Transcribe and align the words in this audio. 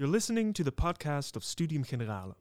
You're 0.00 0.08
listening 0.08 0.54
to 0.54 0.64
the 0.64 0.72
podcast 0.72 1.36
of 1.36 1.44
Studium 1.44 1.84
Generale, 1.84 2.34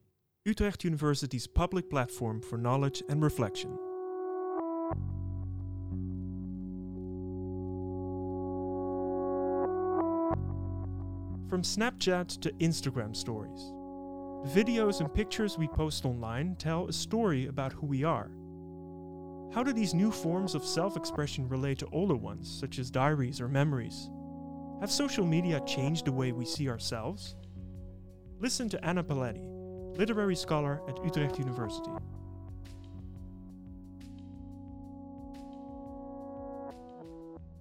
Utrecht 0.45 0.85
University's 0.85 1.45
public 1.45 1.89
platform 1.89 2.39
for 2.41 2.57
knowledge 2.57 3.03
and 3.09 3.21
reflection. 3.21 3.71
From 11.49 11.61
Snapchat 11.63 12.39
to 12.39 12.49
Instagram 12.61 13.13
stories, 13.13 13.73
the 14.45 14.63
videos 14.63 15.01
and 15.01 15.13
pictures 15.13 15.57
we 15.57 15.67
post 15.67 16.05
online 16.05 16.55
tell 16.55 16.87
a 16.87 16.93
story 16.93 17.47
about 17.47 17.73
who 17.73 17.87
we 17.87 18.05
are. 18.05 18.31
How 19.53 19.63
do 19.63 19.73
these 19.73 19.93
new 19.93 20.11
forms 20.11 20.55
of 20.55 20.63
self 20.63 20.95
expression 20.95 21.49
relate 21.49 21.79
to 21.79 21.89
older 21.91 22.15
ones, 22.15 22.49
such 22.49 22.79
as 22.79 22.89
diaries 22.89 23.41
or 23.41 23.49
memories? 23.49 24.09
Have 24.79 24.89
social 24.89 25.25
media 25.25 25.61
changed 25.67 26.05
the 26.05 26.13
way 26.13 26.31
we 26.31 26.45
see 26.45 26.69
ourselves? 26.69 27.35
Listen 28.41 28.69
to 28.69 28.85
Anna 28.85 29.03
Poletti, 29.03 29.43
literary 29.97 30.35
scholar 30.35 30.81
at 30.87 31.03
Utrecht 31.03 31.37
University. 31.37 31.91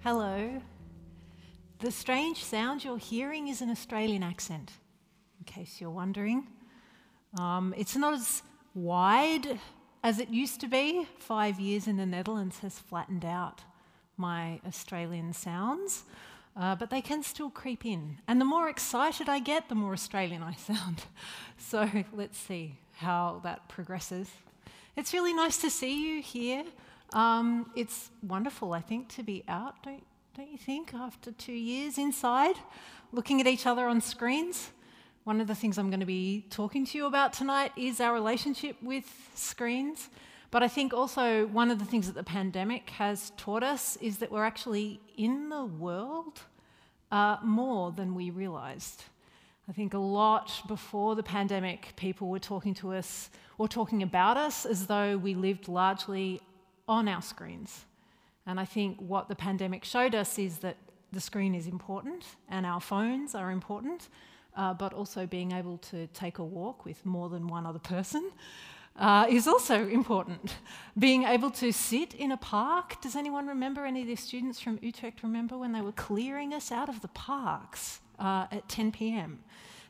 Hello. 0.05 0.63
The 1.81 1.91
strange 1.91 2.45
sound 2.45 2.85
you're 2.85 2.97
hearing 2.97 3.49
is 3.49 3.61
an 3.61 3.71
Australian 3.71 4.23
accent, 4.23 4.71
in 5.41 5.45
case 5.53 5.81
you're 5.81 5.91
wondering. 5.91 6.47
Um, 7.41 7.75
it's 7.77 7.97
not 7.97 8.15
as 8.15 8.43
wide 8.73 9.59
as 10.05 10.21
it 10.21 10.29
used 10.29 10.61
to 10.61 10.69
be. 10.69 11.09
Five 11.19 11.59
years 11.59 11.89
in 11.89 11.97
the 11.97 12.07
Netherlands 12.07 12.61
has 12.61 12.79
flattened 12.79 13.25
out 13.25 13.63
my 14.17 14.61
Australian 14.65 15.33
sounds, 15.33 16.05
uh, 16.59 16.75
but 16.75 16.91
they 16.91 17.01
can 17.01 17.23
still 17.23 17.51
creep 17.51 17.87
in. 17.87 18.19
And 18.27 18.41
the 18.41 18.45
more 18.45 18.69
excited 18.69 19.29
I 19.29 19.39
get, 19.39 19.69
the 19.69 19.75
more 19.75 19.93
Australian 19.93 20.43
I 20.43 20.55
sound. 20.71 21.05
So 21.57 21.89
let's 22.13 22.37
see 22.37 22.75
how 22.97 23.41
that 23.45 23.69
progresses. 23.69 24.29
It's 24.97 25.15
really 25.15 25.33
nice 25.33 25.59
to 25.59 25.71
see 25.71 26.03
you 26.03 26.21
here. 26.21 26.65
Um, 27.13 27.71
it's 27.77 28.11
wonderful, 28.23 28.73
I 28.73 28.81
think, 28.81 29.09
to 29.11 29.23
be 29.23 29.45
out, 29.49 29.83
don't, 29.85 30.05
don't 30.37 30.51
you 30.51 30.59
think, 30.59 30.93
after 30.93 31.31
two 31.31 31.53
years 31.53 31.97
inside, 31.97 32.57
looking 33.13 33.41
at 33.41 33.47
each 33.47 33.65
other 33.65 33.87
on 33.87 34.01
screens? 34.01 34.71
One 35.25 35.41
of 35.41 35.47
the 35.47 35.55
things 35.55 35.79
I'm 35.79 35.91
going 35.91 36.01
to 36.01 36.07
be 36.07 36.45
talking 36.51 36.85
to 36.87 36.99
you 36.99 37.07
about 37.07 37.33
tonight 37.33 37.73
is 37.77 38.01
our 38.01 38.13
relationship 38.13 38.77
with 38.83 39.05
screens. 39.35 40.09
But 40.51 40.63
I 40.63 40.69
think 40.69 40.95
also 40.95 41.47
one 41.47 41.71
of 41.71 41.79
the 41.79 41.85
things 41.85 42.07
that 42.07 42.15
the 42.15 42.23
pandemic 42.23 42.91
has 42.91 43.33
taught 43.37 43.63
us 43.63 43.97
is 43.97 44.19
that 44.19 44.33
we're 44.33 44.45
actually 44.45 45.01
in 45.17 45.51
the 45.51 45.65
world 45.65 46.41
uh, 47.13 47.37
more 47.43 47.93
than 47.93 48.15
we 48.15 48.31
realized. 48.31 49.05
I 49.69 49.73
think 49.73 49.93
a 49.93 49.99
lot 49.99 50.63
before 50.67 51.15
the 51.15 51.23
pandemic, 51.23 51.93
people 51.97 52.29
were 52.29 52.39
talking 52.39 52.73
to 52.75 52.95
us 52.95 53.29
or 53.59 53.69
talking 53.69 54.03
about 54.03 54.39
us 54.39 54.65
as 54.65 54.87
though 54.87 55.19
we 55.19 55.35
lived 55.35 55.69
largely 55.69 56.41
on 56.87 57.09
our 57.09 57.21
screens. 57.21 57.85
And 58.47 58.59
I 58.59 58.65
think 58.65 58.99
what 58.99 59.29
the 59.29 59.35
pandemic 59.35 59.85
showed 59.85 60.15
us 60.15 60.39
is 60.39 60.59
that 60.59 60.79
the 61.13 61.21
screen 61.21 61.55
is 61.55 61.67
important 61.67 62.25
and 62.49 62.65
our 62.65 62.81
phones 62.81 63.35
are 63.35 63.51
important, 63.51 64.09
uh, 64.57 64.73
but 64.73 64.95
also 64.95 65.27
being 65.27 65.53
able 65.53 65.77
to 65.79 66.07
take 66.09 66.39
a 66.39 66.45
walk 66.45 66.87
with 66.87 67.05
more 67.05 67.29
than 67.29 67.47
one 67.47 67.67
other 67.67 67.79
person 67.79 68.31
uh, 68.99 69.27
is 69.29 69.47
also 69.47 69.89
important. 69.89 70.57
Being 70.99 71.23
able 71.25 71.51
to 71.53 71.73
sit 71.73 72.15
in 72.15 72.33
a 72.33 72.37
park. 72.37 73.01
Does 73.01 73.15
anyone 73.15 73.47
remember 73.47 73.87
any 73.87 74.03
of 74.03 74.09
the 74.09 74.17
students 74.17 74.61
from 74.61 74.79
Utrecht 74.83 75.23
remember 75.23 75.57
when 75.57 75.73
they 75.73 75.81
were 75.81 75.93
clearing 75.93 76.53
us 76.53 76.73
out 76.73 76.89
of 76.89 77.01
the 77.01 77.09
parks 77.09 78.01
uh, 78.19 78.47
at 78.51 78.69
10 78.69 78.93
p.m.? 78.93 79.39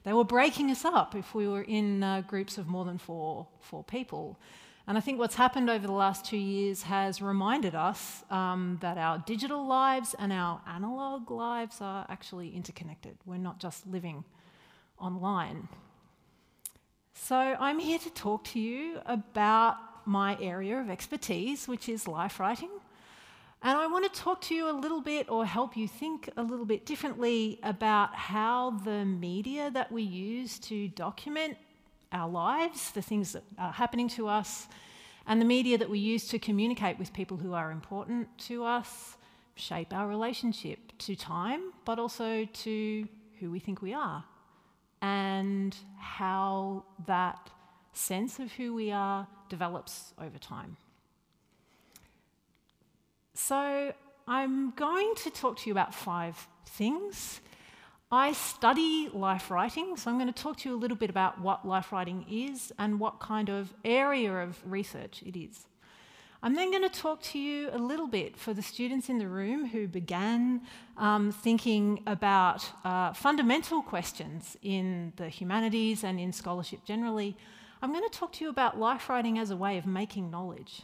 They 0.04 0.12
were 0.12 0.24
breaking 0.24 0.70
us 0.70 0.84
up 0.84 1.14
if 1.14 1.34
we 1.34 1.48
were 1.48 1.62
in 1.62 2.02
uh, 2.02 2.22
groups 2.22 2.58
of 2.58 2.68
more 2.68 2.84
than 2.84 2.98
four, 2.98 3.46
four 3.60 3.82
people. 3.82 4.38
And 4.86 4.96
I 4.96 5.02
think 5.02 5.18
what's 5.18 5.34
happened 5.34 5.68
over 5.68 5.86
the 5.86 5.92
last 5.92 6.24
two 6.24 6.38
years 6.38 6.82
has 6.82 7.20
reminded 7.20 7.74
us 7.74 8.24
um, 8.30 8.78
that 8.80 8.96
our 8.96 9.18
digital 9.18 9.66
lives 9.66 10.14
and 10.18 10.32
our 10.32 10.62
analog 10.66 11.30
lives 11.30 11.82
are 11.82 12.06
actually 12.08 12.56
interconnected. 12.56 13.18
We're 13.26 13.36
not 13.36 13.58
just 13.58 13.86
living 13.86 14.24
online. 14.98 15.68
So, 17.20 17.36
I'm 17.36 17.78
here 17.78 17.98
to 17.98 18.10
talk 18.10 18.44
to 18.44 18.60
you 18.60 19.00
about 19.04 19.76
my 20.06 20.38
area 20.40 20.78
of 20.78 20.88
expertise, 20.88 21.68
which 21.68 21.86
is 21.88 22.08
life 22.08 22.40
writing. 22.40 22.70
And 23.60 23.76
I 23.76 23.86
want 23.86 24.10
to 24.10 24.20
talk 24.20 24.40
to 24.42 24.54
you 24.54 24.70
a 24.70 24.72
little 24.72 25.02
bit 25.02 25.28
or 25.28 25.44
help 25.44 25.76
you 25.76 25.88
think 25.88 26.30
a 26.38 26.42
little 26.42 26.64
bit 26.64 26.86
differently 26.86 27.58
about 27.62 28.14
how 28.14 28.70
the 28.70 29.04
media 29.04 29.70
that 29.72 29.92
we 29.92 30.02
use 30.02 30.58
to 30.60 30.88
document 30.88 31.58
our 32.12 32.30
lives, 32.30 32.92
the 32.92 33.02
things 33.02 33.32
that 33.32 33.42
are 33.58 33.72
happening 33.72 34.08
to 34.10 34.28
us, 34.28 34.68
and 35.26 35.38
the 35.38 35.44
media 35.44 35.76
that 35.76 35.90
we 35.90 35.98
use 35.98 36.28
to 36.28 36.38
communicate 36.38 36.98
with 36.98 37.12
people 37.12 37.36
who 37.36 37.52
are 37.52 37.72
important 37.72 38.28
to 38.38 38.64
us 38.64 39.16
shape 39.54 39.92
our 39.92 40.08
relationship 40.08 40.78
to 40.98 41.14
time, 41.14 41.72
but 41.84 41.98
also 41.98 42.46
to 42.46 43.06
who 43.40 43.50
we 43.50 43.58
think 43.58 43.82
we 43.82 43.92
are 43.92 44.24
and 45.00 45.76
how 45.98 46.84
that 47.06 47.50
sense 47.92 48.38
of 48.38 48.52
who 48.52 48.74
we 48.74 48.90
are 48.90 49.26
develops 49.48 50.12
over 50.20 50.38
time. 50.38 50.76
So, 53.34 53.92
I'm 54.26 54.72
going 54.72 55.14
to 55.16 55.30
talk 55.30 55.58
to 55.60 55.66
you 55.66 55.72
about 55.72 55.94
five 55.94 56.48
things. 56.66 57.40
I 58.10 58.32
study 58.32 59.08
life 59.12 59.50
writing, 59.50 59.96
so 59.96 60.10
I'm 60.10 60.18
going 60.18 60.32
to 60.32 60.42
talk 60.42 60.58
to 60.58 60.68
you 60.68 60.74
a 60.74 60.78
little 60.78 60.96
bit 60.96 61.08
about 61.08 61.40
what 61.40 61.66
life 61.66 61.92
writing 61.92 62.26
is 62.30 62.72
and 62.78 62.98
what 63.00 63.20
kind 63.20 63.48
of 63.48 63.72
area 63.84 64.32
of 64.34 64.58
research 64.64 65.22
it 65.24 65.38
is. 65.38 65.66
I'm 66.40 66.54
then 66.54 66.70
going 66.70 66.88
to 66.88 67.00
talk 67.00 67.20
to 67.22 67.38
you 67.38 67.68
a 67.72 67.78
little 67.78 68.06
bit 68.06 68.36
for 68.36 68.54
the 68.54 68.62
students 68.62 69.08
in 69.08 69.18
the 69.18 69.26
room 69.26 69.66
who 69.66 69.88
began 69.88 70.60
um, 70.96 71.32
thinking 71.32 72.00
about 72.06 72.64
uh, 72.84 73.12
fundamental 73.12 73.82
questions 73.82 74.56
in 74.62 75.12
the 75.16 75.28
humanities 75.28 76.04
and 76.04 76.20
in 76.20 76.32
scholarship 76.32 76.84
generally. 76.84 77.36
I'm 77.82 77.90
going 77.90 78.08
to 78.08 78.16
talk 78.16 78.32
to 78.34 78.44
you 78.44 78.50
about 78.50 78.78
life 78.78 79.08
writing 79.08 79.36
as 79.36 79.50
a 79.50 79.56
way 79.56 79.78
of 79.78 79.86
making 79.86 80.30
knowledge. 80.30 80.82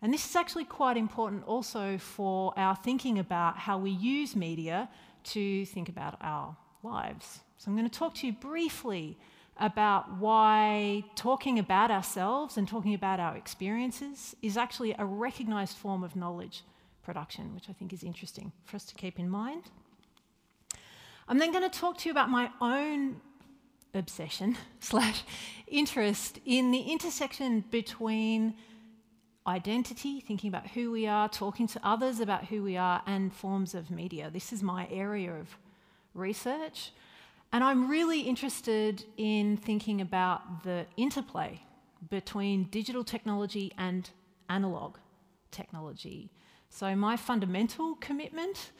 And 0.00 0.14
this 0.14 0.24
is 0.28 0.34
actually 0.34 0.64
quite 0.64 0.96
important 0.96 1.44
also 1.44 1.98
for 1.98 2.54
our 2.56 2.74
thinking 2.74 3.18
about 3.18 3.58
how 3.58 3.76
we 3.76 3.90
use 3.90 4.34
media 4.34 4.88
to 5.24 5.66
think 5.66 5.90
about 5.90 6.16
our 6.22 6.56
lives. 6.82 7.40
So 7.58 7.70
I'm 7.70 7.76
going 7.76 7.88
to 7.88 7.98
talk 7.98 8.14
to 8.14 8.26
you 8.26 8.32
briefly 8.32 9.18
about 9.58 10.18
why 10.18 11.04
talking 11.14 11.58
about 11.58 11.90
ourselves 11.90 12.56
and 12.56 12.66
talking 12.66 12.94
about 12.94 13.20
our 13.20 13.36
experiences 13.36 14.34
is 14.42 14.56
actually 14.56 14.94
a 14.98 15.04
recognized 15.04 15.76
form 15.76 16.02
of 16.02 16.16
knowledge 16.16 16.62
production, 17.02 17.54
which 17.54 17.68
I 17.68 17.72
think 17.72 17.92
is 17.92 18.02
interesting 18.02 18.52
for 18.64 18.76
us 18.76 18.84
to 18.86 18.94
keep 18.94 19.18
in 19.18 19.28
mind. 19.28 19.64
I'm 21.28 21.38
then 21.38 21.52
going 21.52 21.68
to 21.68 21.78
talk 21.78 21.98
to 21.98 22.08
you 22.08 22.10
about 22.10 22.30
my 22.30 22.50
own 22.60 23.20
obsession 23.94 24.56
slash 24.80 25.22
interest 25.68 26.40
in 26.44 26.70
the 26.70 26.80
intersection 26.80 27.64
between 27.70 28.54
identity, 29.46 30.20
thinking 30.20 30.48
about 30.48 30.68
who 30.68 30.90
we 30.90 31.06
are, 31.06 31.28
talking 31.28 31.66
to 31.68 31.80
others 31.82 32.20
about 32.20 32.46
who 32.46 32.62
we 32.62 32.76
are, 32.76 33.02
and 33.06 33.32
forms 33.32 33.74
of 33.74 33.90
media. 33.90 34.30
This 34.30 34.52
is 34.52 34.62
my 34.62 34.88
area 34.90 35.32
of 35.34 35.56
research. 36.14 36.92
And 37.54 37.62
I'm 37.62 37.88
really 37.88 38.22
interested 38.22 39.04
in 39.16 39.56
thinking 39.56 40.00
about 40.00 40.64
the 40.64 40.86
interplay 40.96 41.60
between 42.10 42.64
digital 42.64 43.04
technology 43.04 43.70
and 43.78 44.10
analog 44.48 44.96
technology. 45.52 46.32
So, 46.68 46.96
my 46.96 47.16
fundamental 47.16 47.94
commitment 48.00 48.72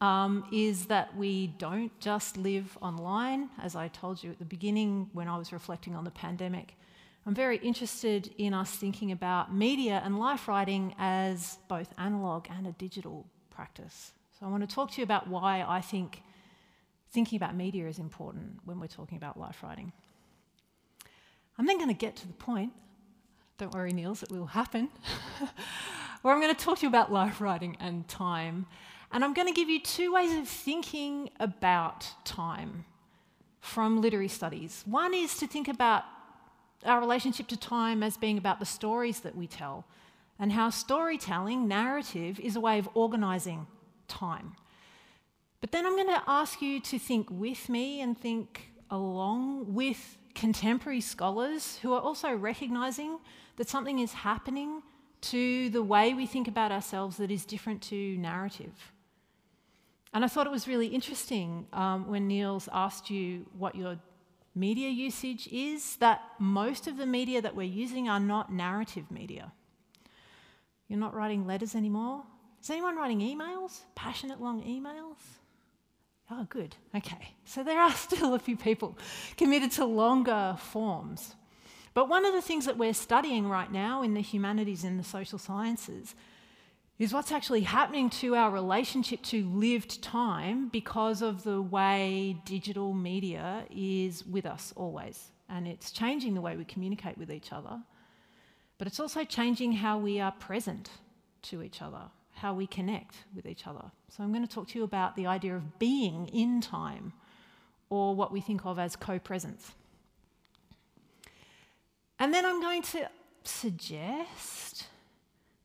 um, 0.00 0.44
is 0.52 0.86
that 0.86 1.16
we 1.16 1.48
don't 1.58 1.90
just 1.98 2.36
live 2.36 2.78
online, 2.80 3.48
as 3.60 3.74
I 3.74 3.88
told 3.88 4.22
you 4.22 4.30
at 4.30 4.38
the 4.38 4.44
beginning 4.44 5.10
when 5.12 5.26
I 5.26 5.36
was 5.36 5.52
reflecting 5.52 5.96
on 5.96 6.04
the 6.04 6.12
pandemic. 6.12 6.76
I'm 7.26 7.34
very 7.34 7.56
interested 7.56 8.32
in 8.38 8.54
us 8.54 8.70
thinking 8.70 9.10
about 9.10 9.52
media 9.52 10.02
and 10.04 10.20
life 10.20 10.46
writing 10.46 10.94
as 11.00 11.58
both 11.66 11.92
analog 11.98 12.46
and 12.48 12.68
a 12.68 12.72
digital 12.78 13.26
practice. 13.50 14.12
So, 14.38 14.46
I 14.46 14.50
want 14.50 14.62
to 14.68 14.72
talk 14.72 14.92
to 14.92 14.98
you 14.98 15.02
about 15.02 15.26
why 15.26 15.64
I 15.66 15.80
think 15.80 16.22
thinking 17.10 17.36
about 17.36 17.54
media 17.56 17.88
is 17.88 17.98
important 17.98 18.60
when 18.64 18.80
we're 18.80 18.86
talking 18.86 19.16
about 19.16 19.38
life 19.38 19.62
writing. 19.62 19.92
I'm 21.58 21.66
then 21.66 21.76
going 21.76 21.88
to 21.88 21.94
get 21.94 22.16
to 22.16 22.26
the 22.26 22.32
point, 22.34 22.72
don't 23.58 23.74
worry, 23.74 23.92
Niels, 23.92 24.22
it 24.22 24.30
will 24.30 24.46
happen, 24.46 24.88
where 26.22 26.32
I'm 26.32 26.40
going 26.40 26.54
to 26.54 26.64
talk 26.64 26.78
to 26.78 26.82
you 26.82 26.88
about 26.88 27.12
life 27.12 27.40
writing 27.40 27.76
and 27.80 28.08
time. 28.08 28.66
And 29.12 29.24
I'm 29.24 29.34
going 29.34 29.48
to 29.48 29.52
give 29.52 29.68
you 29.68 29.80
two 29.80 30.12
ways 30.12 30.32
of 30.38 30.48
thinking 30.48 31.30
about 31.40 32.06
time 32.24 32.84
from 33.60 34.00
literary 34.00 34.28
studies. 34.28 34.82
One 34.86 35.12
is 35.12 35.36
to 35.38 35.46
think 35.46 35.68
about 35.68 36.04
our 36.84 37.00
relationship 37.00 37.46
to 37.48 37.56
time 37.56 38.02
as 38.02 38.16
being 38.16 38.38
about 38.38 38.58
the 38.58 38.66
stories 38.66 39.20
that 39.20 39.36
we 39.36 39.46
tell, 39.46 39.84
and 40.38 40.52
how 40.52 40.70
storytelling, 40.70 41.68
narrative, 41.68 42.40
is 42.40 42.56
a 42.56 42.60
way 42.60 42.78
of 42.78 42.88
organizing 42.94 43.66
time. 44.08 44.54
But 45.60 45.72
then 45.72 45.84
I'm 45.86 45.94
going 45.94 46.08
to 46.08 46.22
ask 46.26 46.62
you 46.62 46.80
to 46.80 46.98
think 46.98 47.28
with 47.30 47.68
me 47.68 48.00
and 48.00 48.18
think 48.18 48.72
along 48.90 49.74
with 49.74 50.16
contemporary 50.34 51.00
scholars 51.00 51.78
who 51.82 51.92
are 51.92 52.00
also 52.00 52.34
recognizing 52.34 53.18
that 53.56 53.68
something 53.68 53.98
is 53.98 54.12
happening 54.12 54.82
to 55.20 55.68
the 55.70 55.82
way 55.82 56.14
we 56.14 56.26
think 56.26 56.48
about 56.48 56.72
ourselves 56.72 57.18
that 57.18 57.30
is 57.30 57.44
different 57.44 57.82
to 57.82 58.16
narrative. 58.16 58.92
And 60.14 60.24
I 60.24 60.28
thought 60.28 60.46
it 60.46 60.50
was 60.50 60.66
really 60.66 60.88
interesting 60.88 61.66
um, 61.72 62.08
when 62.08 62.26
Niels 62.26 62.68
asked 62.72 63.10
you 63.10 63.46
what 63.56 63.74
your 63.74 63.98
media 64.54 64.88
usage 64.88 65.46
is, 65.52 65.96
that 65.96 66.22
most 66.38 66.86
of 66.86 66.96
the 66.96 67.06
media 67.06 67.40
that 67.42 67.54
we're 67.54 67.62
using 67.62 68.08
are 68.08 68.18
not 68.18 68.52
narrative 68.52 69.10
media. 69.10 69.52
You're 70.88 70.98
not 70.98 71.14
writing 71.14 71.46
letters 71.46 71.74
anymore. 71.74 72.24
Is 72.60 72.70
anyone 72.70 72.96
writing 72.96 73.20
emails? 73.20 73.80
Passionate 73.94 74.40
long 74.40 74.62
emails? 74.62 75.39
Oh, 76.30 76.46
good. 76.48 76.76
Okay. 76.94 77.34
So 77.44 77.64
there 77.64 77.80
are 77.80 77.92
still 77.94 78.34
a 78.34 78.38
few 78.38 78.56
people 78.56 78.96
committed 79.36 79.72
to 79.72 79.84
longer 79.84 80.56
forms. 80.58 81.34
But 81.92 82.08
one 82.08 82.24
of 82.24 82.32
the 82.32 82.42
things 82.42 82.66
that 82.66 82.78
we're 82.78 82.94
studying 82.94 83.48
right 83.48 83.70
now 83.70 84.02
in 84.02 84.14
the 84.14 84.20
humanities 84.20 84.84
and 84.84 84.98
the 84.98 85.04
social 85.04 85.38
sciences 85.38 86.14
is 87.00 87.12
what's 87.12 87.32
actually 87.32 87.62
happening 87.62 88.10
to 88.10 88.36
our 88.36 88.50
relationship 88.50 89.22
to 89.22 89.44
lived 89.48 90.02
time 90.02 90.68
because 90.68 91.22
of 91.22 91.42
the 91.42 91.60
way 91.60 92.36
digital 92.44 92.92
media 92.92 93.64
is 93.70 94.24
with 94.26 94.46
us 94.46 94.72
always. 94.76 95.30
And 95.48 95.66
it's 95.66 95.90
changing 95.90 96.34
the 96.34 96.42
way 96.42 96.56
we 96.56 96.64
communicate 96.64 97.18
with 97.18 97.32
each 97.32 97.52
other, 97.52 97.80
but 98.78 98.86
it's 98.86 99.00
also 99.00 99.24
changing 99.24 99.72
how 99.72 99.98
we 99.98 100.20
are 100.20 100.30
present 100.30 100.90
to 101.42 101.62
each 101.62 101.82
other, 101.82 102.02
how 102.40 102.54
we 102.54 102.66
connect 102.66 103.16
with 103.34 103.46
each 103.46 103.66
other. 103.66 103.90
So 104.08 104.22
I'm 104.22 104.32
going 104.32 104.46
to 104.46 104.52
talk 104.52 104.68
to 104.68 104.78
you 104.78 104.84
about 104.84 105.14
the 105.14 105.26
idea 105.26 105.54
of 105.54 105.78
being 105.78 106.26
in 106.28 106.60
time, 106.60 107.12
or 107.90 108.14
what 108.14 108.32
we 108.32 108.40
think 108.40 108.64
of 108.64 108.78
as 108.78 108.96
co 108.96 109.18
presence. 109.18 109.72
And 112.18 112.32
then 112.32 112.44
I'm 112.46 112.60
going 112.60 112.82
to 112.82 113.08
suggest 113.44 114.86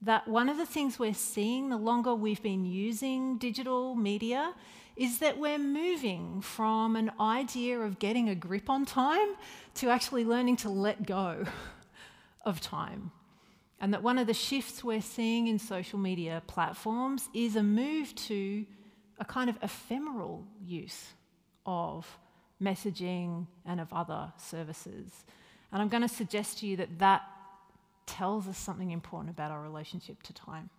that 0.01 0.27
one 0.27 0.49
of 0.49 0.57
the 0.57 0.65
things 0.65 0.99
we're 0.99 1.13
seeing 1.13 1.69
the 1.69 1.77
longer 1.77 2.13
we've 2.13 2.43
been 2.43 2.65
using 2.65 3.37
digital 3.37 3.95
media 3.95 4.53
is 4.95 5.19
that 5.19 5.37
we're 5.37 5.57
moving 5.57 6.41
from 6.41 6.95
an 6.95 7.11
idea 7.19 7.79
of 7.79 7.99
getting 7.99 8.29
a 8.29 8.35
grip 8.35 8.69
on 8.69 8.85
time 8.85 9.29
to 9.75 9.89
actually 9.89 10.23
learning 10.23 10.55
to 10.55 10.69
let 10.69 11.05
go 11.05 11.45
of 12.45 12.61
time. 12.61 13.11
And 13.79 13.93
that 13.93 14.01
one 14.01 14.17
of 14.17 14.27
the 14.27 14.33
shifts 14.33 14.83
we're 14.83 15.01
seeing 15.01 15.47
in 15.47 15.59
social 15.59 15.99
media 15.99 16.41
platforms 16.47 17.29
is 17.33 17.55
a 17.55 17.63
move 17.63 18.15
to 18.15 18.65
a 19.19 19.25
kind 19.25 19.49
of 19.49 19.57
ephemeral 19.61 20.45
use 20.65 21.13
of 21.65 22.17
messaging 22.61 23.47
and 23.65 23.79
of 23.81 23.91
other 23.91 24.31
services. 24.37 25.25
And 25.71 25.81
I'm 25.81 25.89
going 25.89 26.03
to 26.03 26.07
suggest 26.07 26.59
to 26.59 26.67
you 26.67 26.77
that 26.77 26.99
that 26.99 27.23
tells 28.05 28.47
us 28.47 28.57
something 28.57 28.91
important 28.91 29.31
about 29.31 29.51
our 29.51 29.61
relationship 29.61 30.21
to 30.23 30.33
time. 30.33 30.69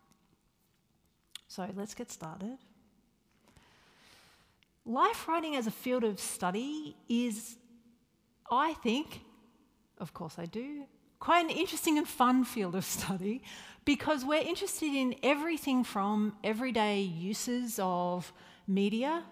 So 1.48 1.68
let's 1.74 1.94
get 1.94 2.10
started. 2.10 2.58
Life 4.84 5.26
writing 5.26 5.56
as 5.56 5.66
a 5.66 5.70
field 5.70 6.04
of 6.04 6.20
study 6.20 6.96
is, 7.08 7.56
I 8.50 8.74
think, 8.74 9.20
of 9.98 10.14
course 10.14 10.38
I 10.38 10.46
do, 10.46 10.84
quite 11.18 11.44
an 11.44 11.50
interesting 11.50 11.98
and 11.98 12.08
fun 12.08 12.44
field 12.44 12.74
of 12.74 12.84
study 12.96 13.42
because 13.84 14.24
we're 14.24 14.40
interested 14.40 14.92
in 14.94 15.14
everything 15.22 15.84
from 15.84 16.34
everyday 16.42 17.00
uses 17.00 17.78
of 17.80 18.32
media, 18.66 19.22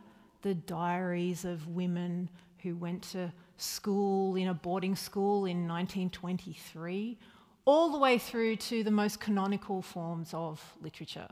the 0.43 0.55
diaries 0.55 1.45
of 1.45 1.67
women 1.69 2.29
who 2.63 2.77
went 2.77 3.03
to 3.03 3.33
school 3.57 4.37
in 4.37 4.49
a 4.49 4.55
boarding 4.55 4.97
school 4.97 5.45
in 5.45 5.69
1923 5.69 7.19
all 7.67 7.91
the 7.91 7.99
way 7.99 8.19
through 8.19 8.57
to 8.57 8.85
the 8.85 8.91
most 8.91 9.21
canonical 9.21 9.81
forms 9.81 10.33
of 10.35 10.63
literature. 10.83 11.29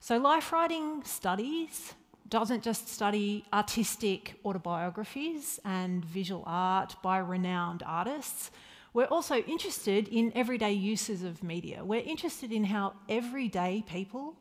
So, 0.00 0.18
life 0.18 0.52
writing 0.52 1.02
studies 1.04 1.94
doesn't 2.28 2.62
just 2.62 2.88
study 2.88 3.44
artistic 3.52 4.34
autobiographies 4.44 5.60
and 5.64 6.04
visual 6.04 6.42
art 6.46 6.96
by 7.02 7.18
renowned 7.18 7.82
artists. 7.86 8.50
We're 8.94 9.06
also 9.06 9.36
interested 9.36 10.08
in 10.08 10.32
everyday 10.34 10.72
uses 10.72 11.22
of 11.22 11.42
media. 11.42 11.82
We're 11.84 12.02
interested 12.02 12.52
in 12.52 12.64
how 12.64 12.94
everyday 13.08 13.82
people 13.86 14.36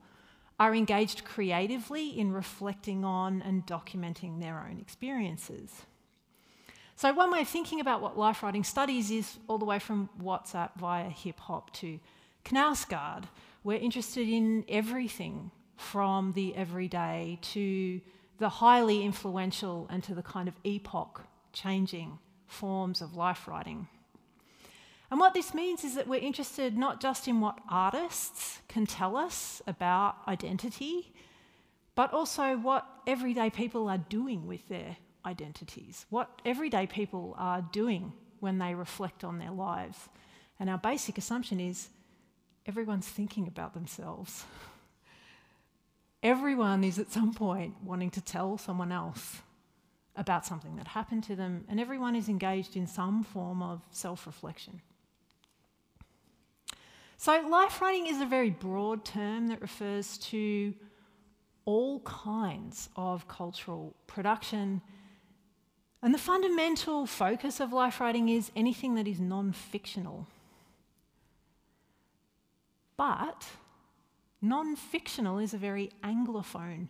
are 0.60 0.76
engaged 0.76 1.24
creatively 1.24 2.10
in 2.20 2.34
reflecting 2.34 3.06
on 3.06 3.42
and 3.42 3.66
documenting 3.66 4.42
their 4.42 4.60
own 4.60 4.78
experiences. 4.80 5.84
So, 6.98 7.14
one 7.14 7.32
way 7.32 7.42
of 7.42 7.48
thinking 7.48 7.80
about 7.80 8.02
what 8.02 8.18
life 8.18 8.44
writing 8.44 8.64
studies 8.64 9.10
is 9.10 9.40
all 9.48 9.58
the 9.58 9.66
way 9.66 9.80
from 9.80 10.10
WhatsApp 10.22 10.76
via 10.78 11.10
hip 11.10 11.40
hop 11.40 11.74
to 11.76 12.00
Knausgaard. 12.46 13.24
We're 13.64 13.80
interested 13.80 14.28
in 14.28 14.66
everything 14.68 15.50
from 15.78 16.34
the 16.34 16.56
everyday 16.56 17.40
to 17.54 18.02
the 18.38 18.50
highly 18.50 19.04
influential 19.04 19.88
and 19.90 20.04
to 20.04 20.14
the 20.14 20.22
kind 20.22 20.48
of 20.48 20.54
epoch 20.64 21.22
changing 21.54 22.20
forms 22.48 23.02
of 23.02 23.16
life 23.16 23.48
writing. 23.48 23.88
And 25.12 25.20
what 25.20 25.34
this 25.34 25.54
means 25.54 25.84
is 25.84 25.96
that 25.96 26.08
we're 26.08 26.22
interested 26.22 26.78
not 26.78 27.02
just 27.02 27.28
in 27.28 27.42
what 27.42 27.60
artists 27.70 28.62
can 28.70 28.86
tell 28.86 29.18
us 29.18 29.62
about 29.68 30.16
identity, 30.26 31.14
but 31.96 32.14
also 32.14 32.56
what 32.56 32.88
everyday 33.06 33.50
people 33.50 33.90
are 33.90 33.98
doing 33.98 34.48
with 34.48 34.66
their 34.70 34.96
identities, 35.26 36.06
what 36.10 36.42
everyday 36.46 36.88
people 36.88 37.36
are 37.38 37.62
doing 37.74 38.14
when 38.40 38.58
they 38.58 38.74
reflect 38.74 39.26
on 39.26 39.38
their 39.38 39.52
lives. 39.52 39.98
And 40.62 40.70
our 40.70 40.78
basic 40.78 41.18
assumption 41.18 41.60
is 41.60 41.90
everyone's 42.66 43.08
thinking 43.08 43.48
about 43.48 43.74
themselves. 43.74 44.46
Everyone 46.24 46.86
is 46.86 47.00
at 47.00 47.12
some 47.12 47.34
point 47.34 47.76
wanting 47.84 48.12
to 48.12 48.22
tell 48.22 48.58
someone 48.58 48.94
else 48.94 49.42
about 50.16 50.46
something 50.46 50.76
that 50.78 50.88
happened 50.88 51.24
to 51.26 51.36
them, 51.36 51.66
and 51.68 51.80
everyone 51.80 52.16
is 52.16 52.30
engaged 52.30 52.78
in 52.78 52.88
some 52.88 53.24
form 53.24 53.62
of 53.62 53.82
self 53.92 54.26
reflection. 54.26 54.82
So, 57.22 57.40
life 57.48 57.80
writing 57.84 58.08
is 58.08 58.20
a 58.20 58.26
very 58.26 58.50
broad 58.50 59.06
term 59.06 59.50
that 59.50 59.62
refers 59.62 60.18
to 60.30 60.74
all 61.66 62.00
kinds 62.00 62.90
of 62.96 63.28
cultural 63.28 63.94
production 64.08 64.82
and 66.02 66.16
the 66.16 66.18
fundamental 66.18 67.06
focus 67.06 67.60
of 67.60 67.74
life 67.74 68.00
writing 68.00 68.30
is 68.30 68.50
anything 68.56 68.96
that 68.96 69.08
is 69.08 69.20
non 69.20 69.52
fictional. 69.52 70.26
But 72.98 73.46
non 74.42 74.76
fictional 74.76 75.38
is 75.38 75.54
a 75.54 75.60
very 75.60 75.92
anglophone 76.04 76.88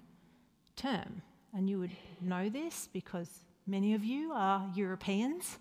term. 0.77 1.23
And 1.53 1.69
you 1.69 1.77
would 1.79 1.91
know 2.21 2.47
this 2.47 2.87
because 2.93 3.39
many 3.67 3.93
of 3.93 4.05
you 4.05 4.31
are 4.31 4.69
Europeans. 4.73 5.57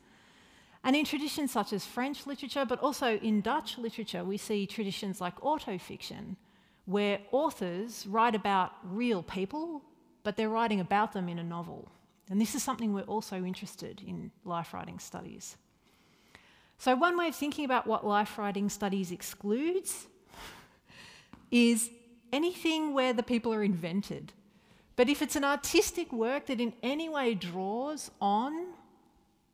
And 0.83 0.97
in 0.97 1.05
traditions 1.05 1.51
such 1.53 1.73
as 1.73 1.85
French 1.85 2.27
literature, 2.27 2.65
but 2.65 2.81
also 2.81 3.17
in 3.19 3.43
Dutch 3.43 3.77
literature, 3.77 4.25
we 4.25 4.37
see 4.37 4.67
traditions 4.67 5.21
like 5.21 5.39
autofiction, 5.41 6.37
where 6.87 7.21
authors 7.33 8.07
write 8.07 8.35
about 8.35 8.73
real 8.83 9.23
people, 9.23 9.83
but 10.23 10.37
they're 10.37 10.49
writing 10.49 10.81
about 10.81 11.13
them 11.13 11.29
in 11.29 11.39
a 11.39 11.45
novel. 11.45 11.91
And 12.31 12.41
this 12.41 12.55
is 12.55 12.63
something 12.63 12.95
we're 12.95 13.03
also 13.03 13.45
interested 13.45 14.03
in 14.07 14.31
life 14.45 14.73
writing 14.73 14.99
studies. 14.99 15.57
So, 16.79 16.97
one 16.97 17.19
way 17.19 17.29
of 17.29 17.35
thinking 17.35 17.67
about 17.67 17.87
what 17.87 18.07
life 18.07 18.39
writing 18.39 18.71
studies 18.71 19.13
excludes 19.13 20.07
is 21.51 21.91
anything 22.33 22.95
where 22.95 23.13
the 23.13 23.23
people 23.23 23.53
are 23.53 23.63
invented. 23.63 24.33
But 24.97 25.09
if 25.09 25.21
it's 25.21 25.37
an 25.37 25.45
artistic 25.45 26.13
work 26.13 26.47
that 26.47 26.61
in 26.61 26.73
any 26.83 27.09
way 27.09 27.35
draws 27.35 28.11
on 28.21 28.69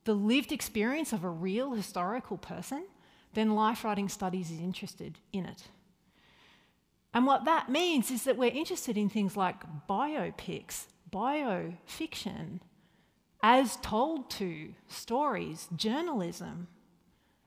the 0.07 0.15
lived 0.15 0.53
experience 0.53 1.13
of 1.13 1.25
a 1.25 1.29
real 1.29 1.73
historical 1.73 2.39
person, 2.39 2.87
then 3.35 3.55
life 3.55 3.85
writing 3.85 4.09
studies 4.09 4.51
is 4.51 4.59
interested 4.59 5.19
in 5.33 5.45
it. 5.45 5.65
And 7.13 7.27
what 7.27 7.45
that 7.45 7.69
means 7.69 8.11
is 8.11 8.25
that 8.25 8.37
we're 8.39 8.51
interested 8.51 8.97
in 8.97 9.09
things 9.09 9.37
like 9.37 9.63
biopics 9.89 10.87
biofiction, 11.13 12.61
as 13.43 13.77
told 13.77 14.29
to 14.29 14.75
stories, 14.89 15.69
journalism, 15.77 16.67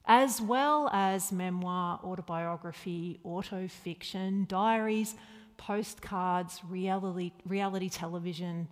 as 0.05 0.41
well 0.41 0.89
as 0.93 1.31
memoir, 1.31 1.99
autobiography, 2.03 3.19
autofiction, 3.25 4.47
diaries, 4.47 5.15
postcards, 5.57 6.61
reality, 6.67 7.31
reality 7.45 7.89
television, 7.89 8.67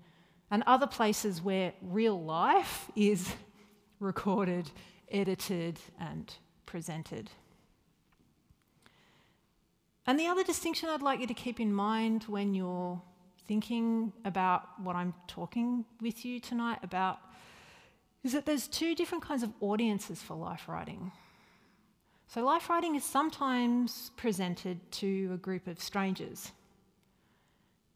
and 0.49 0.63
other 0.65 0.87
places 0.87 1.41
where 1.41 1.73
real 1.81 2.23
life 2.23 2.89
is 2.95 3.29
recorded, 3.99 4.71
edited, 5.11 5.79
and 5.99 6.33
presented. 6.65 7.31
And 10.05 10.19
the 10.19 10.27
other 10.27 10.43
distinction 10.43 10.89
I'd 10.89 11.01
like 11.01 11.19
you 11.19 11.27
to 11.27 11.33
keep 11.33 11.59
in 11.59 11.73
mind 11.73 12.23
when 12.23 12.53
you're 12.53 13.01
thinking 13.47 14.13
about 14.25 14.81
what 14.81 14.95
I'm 14.95 15.13
talking 15.27 15.85
with 16.01 16.25
you 16.25 16.39
tonight 16.39 16.79
about 16.83 17.19
is 18.23 18.33
that 18.33 18.45
there's 18.45 18.67
two 18.67 18.93
different 18.95 19.23
kinds 19.23 19.43
of 19.43 19.51
audiences 19.61 20.21
for 20.21 20.35
life 20.35 20.67
writing. 20.67 21.11
So, 22.27 22.43
life 22.43 22.69
writing 22.69 22.95
is 22.95 23.05
sometimes 23.05 24.11
presented 24.17 24.79
to 24.93 25.31
a 25.33 25.37
group 25.37 25.67
of 25.67 25.81
strangers. 25.81 26.51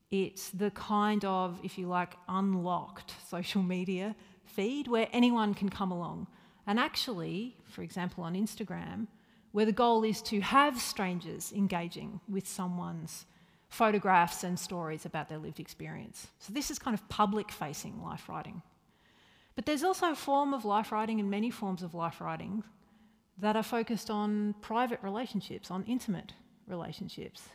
It's 0.10 0.50
the 0.50 0.72
kind 0.72 1.24
of, 1.26 1.60
if 1.64 1.78
you 1.78 1.88
like, 1.88 2.16
unlocked 2.28 3.14
social 3.30 3.62
media 3.62 4.16
feed 4.52 4.88
where 4.88 5.08
anyone 5.12 5.54
can 5.54 5.70
come 5.70 5.92
along. 5.92 6.28
And 6.68 6.80
actually, 6.80 7.58
for 7.66 7.82
example, 7.82 8.24
on 8.24 8.36
Instagram, 8.36 9.08
where 9.52 9.66
the 9.66 9.72
goal 9.72 10.04
is 10.04 10.22
to 10.24 10.40
have 10.42 10.80
strangers 10.80 11.52
engaging 11.52 12.20
with 12.30 12.48
someone's 12.48 13.26
photographs 13.70 14.44
and 14.44 14.60
stories 14.60 15.06
about 15.06 15.30
their 15.30 15.38
lived 15.38 15.60
experience. 15.60 16.28
So, 16.40 16.54
this 16.54 16.72
is 16.72 16.80
kind 16.80 16.94
of 16.94 17.08
public 17.10 17.52
facing 17.52 18.02
life 18.02 18.28
writing. 18.30 18.62
But 19.56 19.66
there's 19.66 19.84
also 19.84 20.12
a 20.12 20.16
form 20.16 20.54
of 20.54 20.66
life 20.66 20.92
writing 20.92 21.20
and 21.20 21.30
many 21.30 21.52
forms 21.52 21.84
of 21.84 21.94
life 21.94 22.22
writing 22.22 22.64
that 23.38 23.56
are 23.56 23.64
focused 23.64 24.10
on 24.10 24.56
private 24.62 25.00
relationships, 25.02 25.72
on 25.72 25.84
intimate 25.86 26.34
relationships. 26.68 27.50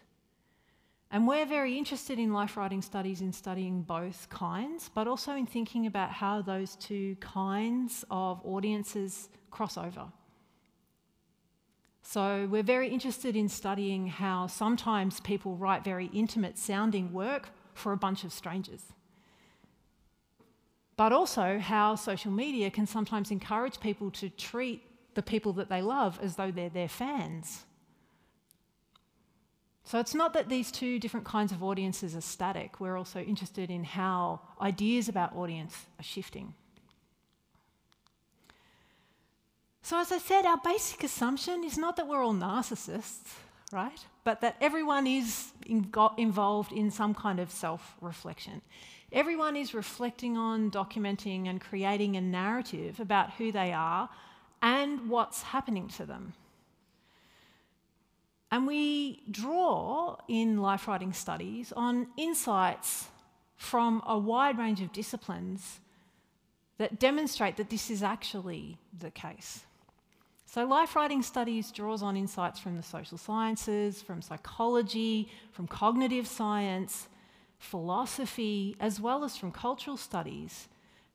And 1.11 1.29
we're 1.29 1.47
very 1.47 1.79
interested 1.79 2.19
in 2.19 2.33
life 2.33 2.57
writing 2.57 2.83
studies 2.83 3.21
in 3.21 3.33
studying 3.33 3.83
both 3.83 4.29
kinds, 4.29 4.91
but 4.93 5.07
also 5.07 5.35
in 5.35 5.47
thinking 5.47 5.87
about 5.87 6.11
how 6.11 6.43
those 6.43 6.75
two 6.77 7.17
kinds 7.17 8.05
of 8.11 8.41
audiences 8.45 9.29
cross 9.51 9.79
over. 9.79 10.07
So, 12.03 12.47
we're 12.51 12.63
very 12.63 12.89
interested 12.89 13.35
in 13.35 13.49
studying 13.49 14.07
how 14.07 14.47
sometimes 14.47 15.19
people 15.21 15.57
write 15.57 15.83
very 15.83 16.07
intimate 16.13 16.57
sounding 16.57 17.13
work 17.13 17.51
for 17.75 17.93
a 17.93 17.97
bunch 17.97 18.23
of 18.23 18.33
strangers. 18.33 18.83
But 20.97 21.13
also 21.13 21.59
how 21.59 21.95
social 21.97 22.31
media 22.31 22.71
can 22.71 22.87
sometimes 22.87 23.31
encourage 23.31 23.81
people 23.81 24.11
to 24.13 24.29
treat 24.31 24.83
the 25.15 25.23
people 25.23 25.53
that 25.55 25.69
they 25.69 25.83
love 25.83 26.19
as 26.23 26.37
though 26.37 26.51
they're 26.51 26.69
their 26.69 26.89
fans. 26.89 27.65
So 29.87 30.01
it's 30.01 30.17
not 30.17 30.33
that 30.33 30.49
these 30.49 30.73
two 30.73 30.99
different 30.99 31.25
kinds 31.25 31.53
of 31.53 31.63
audiences 31.63 32.17
are 32.17 32.21
static, 32.21 32.81
we're 32.81 32.97
also 32.97 33.21
interested 33.21 33.71
in 33.71 33.85
how 33.85 34.41
ideas 34.61 35.09
about 35.09 35.37
audience 35.37 35.87
are 36.01 36.03
shifting. 36.03 36.55
So, 39.83 40.01
as 40.01 40.11
I 40.11 40.19
said, 40.19 40.45
our 40.45 40.57
basic 40.57 41.05
assumption 41.05 41.63
is 41.63 41.79
not 41.79 41.95
that 41.97 42.09
we're 42.09 42.21
all 42.21 42.35
narcissists, 42.35 43.37
right? 43.71 44.05
But 44.25 44.41
that 44.41 44.57
everyone 44.61 45.07
is 45.07 45.53
in, 45.65 45.93
involved 46.17 46.73
in 46.73 46.91
some 46.91 47.15
kind 47.15 47.39
of 47.39 47.53
self 47.53 47.95
reflection. 48.01 48.63
Everyone 49.13 49.55
is 49.55 49.73
reflecting 49.73 50.37
on, 50.37 50.73
documenting, 50.73 51.47
and 51.49 51.61
creating 51.61 52.17
a 52.17 52.21
narrative 52.21 52.99
about 52.99 53.35
who 53.35 53.53
they 53.53 53.73
are 53.73 54.09
and 54.61 55.09
what's 55.09 55.43
happening 55.43 55.87
to 55.91 56.05
them. 56.05 56.33
And 58.57 58.67
we 58.67 59.21
draw 59.31 60.17
in 60.29 60.63
life 60.63 60.89
writing 60.89 61.13
studies 61.13 61.75
on 61.77 62.07
insights 62.17 63.09
from 63.55 64.03
a 64.07 64.19
wide 64.19 64.57
range 64.57 64.81
of 64.81 64.95
disciplines 64.95 65.81
that 66.79 66.99
demonstrate 66.99 67.59
that 67.59 67.69
this 67.69 67.91
is 67.91 68.03
actually 68.03 68.79
the 68.99 69.11
case. 69.11 69.67
So, 70.47 70.65
life 70.65 70.97
writing 70.97 71.21
studies 71.21 71.71
draws 71.71 72.03
on 72.03 72.17
insights 72.17 72.59
from 72.59 72.79
the 72.79 72.83
social 72.83 73.19
sciences, 73.19 74.01
from 74.01 74.23
psychology, 74.23 75.29
from 75.53 75.67
cognitive 75.67 76.27
science, 76.27 77.09
philosophy, 77.59 78.75
as 78.81 78.99
well 78.99 79.23
as 79.23 79.37
from 79.37 79.53
cultural 79.53 79.99
studies 79.99 80.69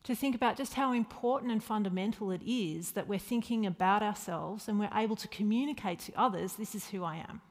to 0.04 0.16
think 0.16 0.36
about 0.36 0.58
just 0.58 0.74
how 0.74 0.94
important 0.94 1.52
and 1.52 1.64
fundamental 1.64 2.32
it 2.32 2.42
is 2.46 2.92
that 2.92 3.08
we're 3.08 3.20
thinking 3.20 3.66
about 3.66 4.02
ourselves 4.02 4.68
and 4.68 4.80
we're 4.80 4.90
able 4.94 5.16
to 5.16 5.28
communicate 5.28 6.00
to 6.00 6.12
others 6.16 6.54
this 6.54 6.74
is 6.74 6.88
who 6.90 7.04
I 7.04 7.18
am. 7.18 7.42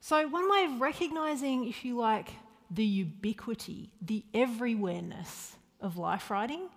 So, 0.00 0.28
one 0.28 0.48
way 0.50 0.64
of 0.64 0.80
recognizing, 0.80 1.68
if 1.68 1.84
you 1.84 1.96
like, 1.96 2.30
the 2.70 2.84
ubiquity, 2.84 3.90
the 4.00 4.24
everywhereness 4.32 5.52
of 5.80 5.96
life 5.96 6.30
writing 6.30 6.68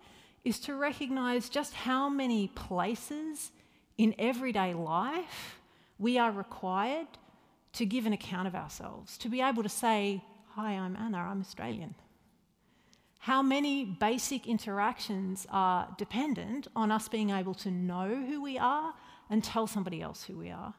is 0.44 0.60
to 0.62 0.76
recognize 0.76 1.50
just 1.50 1.74
how 1.74 2.10
many 2.10 2.48
places 2.48 3.52
in 3.98 4.16
everyday 4.18 4.74
life 4.74 5.60
we 6.00 6.18
are 6.18 6.32
required 6.32 7.08
to 7.74 7.86
give 7.86 8.06
an 8.06 8.14
account 8.14 8.48
of 8.48 8.56
ourselves, 8.56 9.18
to 9.20 9.30
be 9.30 9.42
able 9.42 9.64
to 9.64 9.70
say, 9.70 10.24
Hi, 10.56 10.74
I'm 10.74 10.96
Anna, 10.96 11.20
I'm 11.20 11.42
Australian. 11.42 11.96
How 13.26 13.44
many 13.44 13.86
basic 13.86 14.48
interactions 14.48 15.46
are 15.52 15.88
dependent 16.00 16.68
on 16.76 16.92
us 16.92 17.08
being 17.08 17.30
able 17.30 17.54
to 17.54 17.70
know 17.70 18.08
who 18.08 18.42
we 18.42 18.58
are 18.58 18.96
and 19.30 19.44
tell 19.44 19.68
somebody 19.68 20.02
else 20.02 20.24
who 20.24 20.36
we 20.36 20.50
are? 20.50 20.74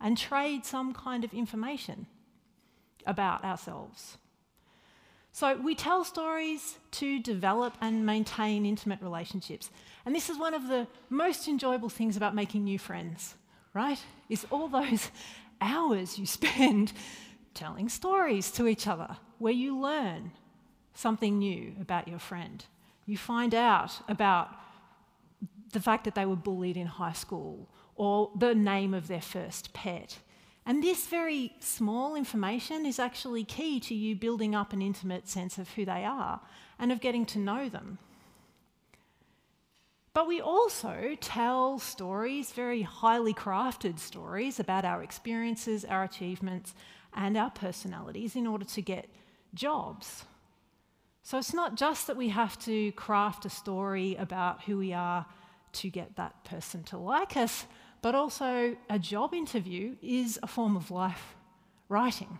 And 0.00 0.16
trade 0.16 0.64
some 0.64 0.94
kind 0.94 1.24
of 1.24 1.34
information 1.34 2.06
about 3.04 3.44
ourselves. 3.44 4.16
So, 5.30 5.58
we 5.58 5.74
tell 5.74 6.04
stories 6.04 6.78
to 6.92 7.20
develop 7.20 7.74
and 7.82 8.06
maintain 8.06 8.64
intimate 8.64 9.02
relationships. 9.02 9.70
And 10.06 10.14
this 10.14 10.30
is 10.30 10.38
one 10.38 10.54
of 10.54 10.68
the 10.68 10.86
most 11.10 11.48
enjoyable 11.48 11.90
things 11.90 12.16
about 12.16 12.34
making 12.34 12.64
new 12.64 12.78
friends, 12.78 13.34
right? 13.74 14.02
Is 14.30 14.46
all 14.50 14.68
those 14.68 15.10
hours 15.60 16.18
you 16.18 16.24
spend 16.24 16.94
telling 17.52 17.90
stories 17.90 18.50
to 18.52 18.66
each 18.66 18.86
other 18.86 19.18
where 19.36 19.52
you 19.52 19.78
learn 19.78 20.32
something 20.96 21.38
new 21.38 21.74
about 21.80 22.08
your 22.08 22.18
friend. 22.18 22.64
You 23.04 23.16
find 23.16 23.54
out 23.54 24.00
about 24.08 24.48
the 25.72 25.80
fact 25.80 26.04
that 26.04 26.14
they 26.14 26.26
were 26.26 26.36
bullied 26.36 26.76
in 26.76 26.86
high 26.86 27.12
school 27.12 27.68
or 27.94 28.30
the 28.36 28.54
name 28.54 28.94
of 28.94 29.08
their 29.08 29.20
first 29.20 29.72
pet. 29.72 30.18
And 30.64 30.82
this 30.82 31.06
very 31.06 31.52
small 31.60 32.16
information 32.16 32.84
is 32.84 32.98
actually 32.98 33.44
key 33.44 33.78
to 33.80 33.94
you 33.94 34.16
building 34.16 34.54
up 34.54 34.72
an 34.72 34.82
intimate 34.82 35.28
sense 35.28 35.58
of 35.58 35.70
who 35.70 35.84
they 35.84 36.04
are 36.04 36.40
and 36.78 36.90
of 36.90 37.00
getting 37.00 37.24
to 37.26 37.38
know 37.38 37.68
them. 37.68 37.98
But 40.12 40.26
we 40.26 40.40
also 40.40 41.14
tell 41.20 41.78
stories, 41.78 42.52
very 42.52 42.82
highly 42.82 43.34
crafted 43.34 43.98
stories, 43.98 44.58
about 44.58 44.84
our 44.84 45.02
experiences, 45.02 45.84
our 45.84 46.04
achievements, 46.04 46.74
and 47.14 47.36
our 47.36 47.50
personalities 47.50 48.34
in 48.34 48.46
order 48.46 48.64
to 48.64 48.82
get 48.82 49.08
jobs. 49.54 50.24
So 51.26 51.38
it's 51.38 51.52
not 51.52 51.74
just 51.74 52.06
that 52.06 52.16
we 52.16 52.28
have 52.28 52.56
to 52.60 52.92
craft 52.92 53.46
a 53.46 53.50
story 53.50 54.14
about 54.14 54.62
who 54.62 54.78
we 54.78 54.92
are 54.92 55.26
to 55.72 55.90
get 55.90 56.14
that 56.14 56.44
person 56.44 56.84
to 56.84 56.98
like 56.98 57.36
us, 57.36 57.66
but 58.00 58.14
also, 58.14 58.76
a 58.88 59.00
job 59.00 59.34
interview 59.34 59.96
is 60.00 60.38
a 60.44 60.46
form 60.46 60.76
of 60.76 60.92
life 60.92 61.34
writing. 61.88 62.38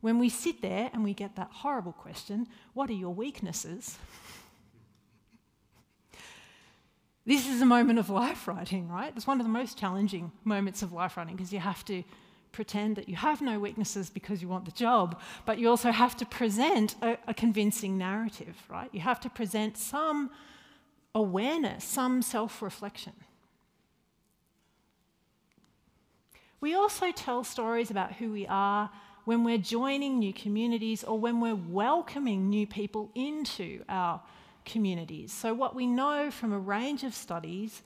When 0.00 0.20
we 0.20 0.28
sit 0.28 0.62
there 0.62 0.90
and 0.92 1.02
we 1.02 1.12
get 1.12 1.34
that 1.34 1.50
horrible 1.50 1.90
question, 1.90 2.46
What 2.72 2.88
are 2.88 2.92
your 2.92 3.12
weaknesses? 3.12 3.98
this 7.26 7.48
is 7.48 7.60
a 7.62 7.66
moment 7.66 7.98
of 7.98 8.10
life 8.10 8.46
writing, 8.46 8.88
right? 8.88 9.12
It's 9.16 9.26
one 9.26 9.40
of 9.40 9.44
the 9.44 9.52
most 9.52 9.76
challenging 9.76 10.30
moments 10.44 10.82
of 10.82 10.92
life 10.92 11.16
writing 11.16 11.34
because 11.34 11.52
you 11.52 11.58
have 11.58 11.84
to 11.86 12.04
pretend 12.54 12.96
that 12.96 13.08
you 13.08 13.16
have 13.16 13.42
no 13.42 13.58
weaknesses 13.58 14.08
because 14.08 14.40
you 14.40 14.48
want 14.48 14.64
the 14.64 14.70
job, 14.70 15.20
but 15.44 15.58
you 15.58 15.68
also 15.68 15.90
have 15.90 16.16
to 16.16 16.24
present 16.24 16.94
a, 17.02 17.18
a 17.26 17.34
convincing 17.34 17.98
narrative, 17.98 18.56
right? 18.70 18.88
You 18.92 19.00
have 19.00 19.20
to 19.20 19.28
present 19.28 19.76
some 19.76 20.30
awareness, 21.14 21.84
some 21.84 22.22
self 22.22 22.62
reflection. 22.62 23.12
We 26.60 26.74
also 26.74 27.12
tell 27.12 27.44
stories 27.44 27.90
about 27.90 28.14
who 28.14 28.32
we 28.32 28.46
are 28.46 28.90
when 29.24 29.44
we're 29.44 29.58
joining 29.58 30.18
new 30.18 30.32
communities 30.32 31.04
or 31.04 31.18
when 31.18 31.40
we're 31.40 31.54
welcoming 31.54 32.48
new 32.48 32.66
people 32.66 33.10
into 33.14 33.82
our 33.88 34.22
communities. 34.64 35.32
So, 35.32 35.52
what 35.52 35.74
we 35.74 35.86
know 35.86 36.30
from 36.30 36.52
a 36.52 36.58
range 36.58 37.04
of 37.04 37.14
studies 37.14 37.82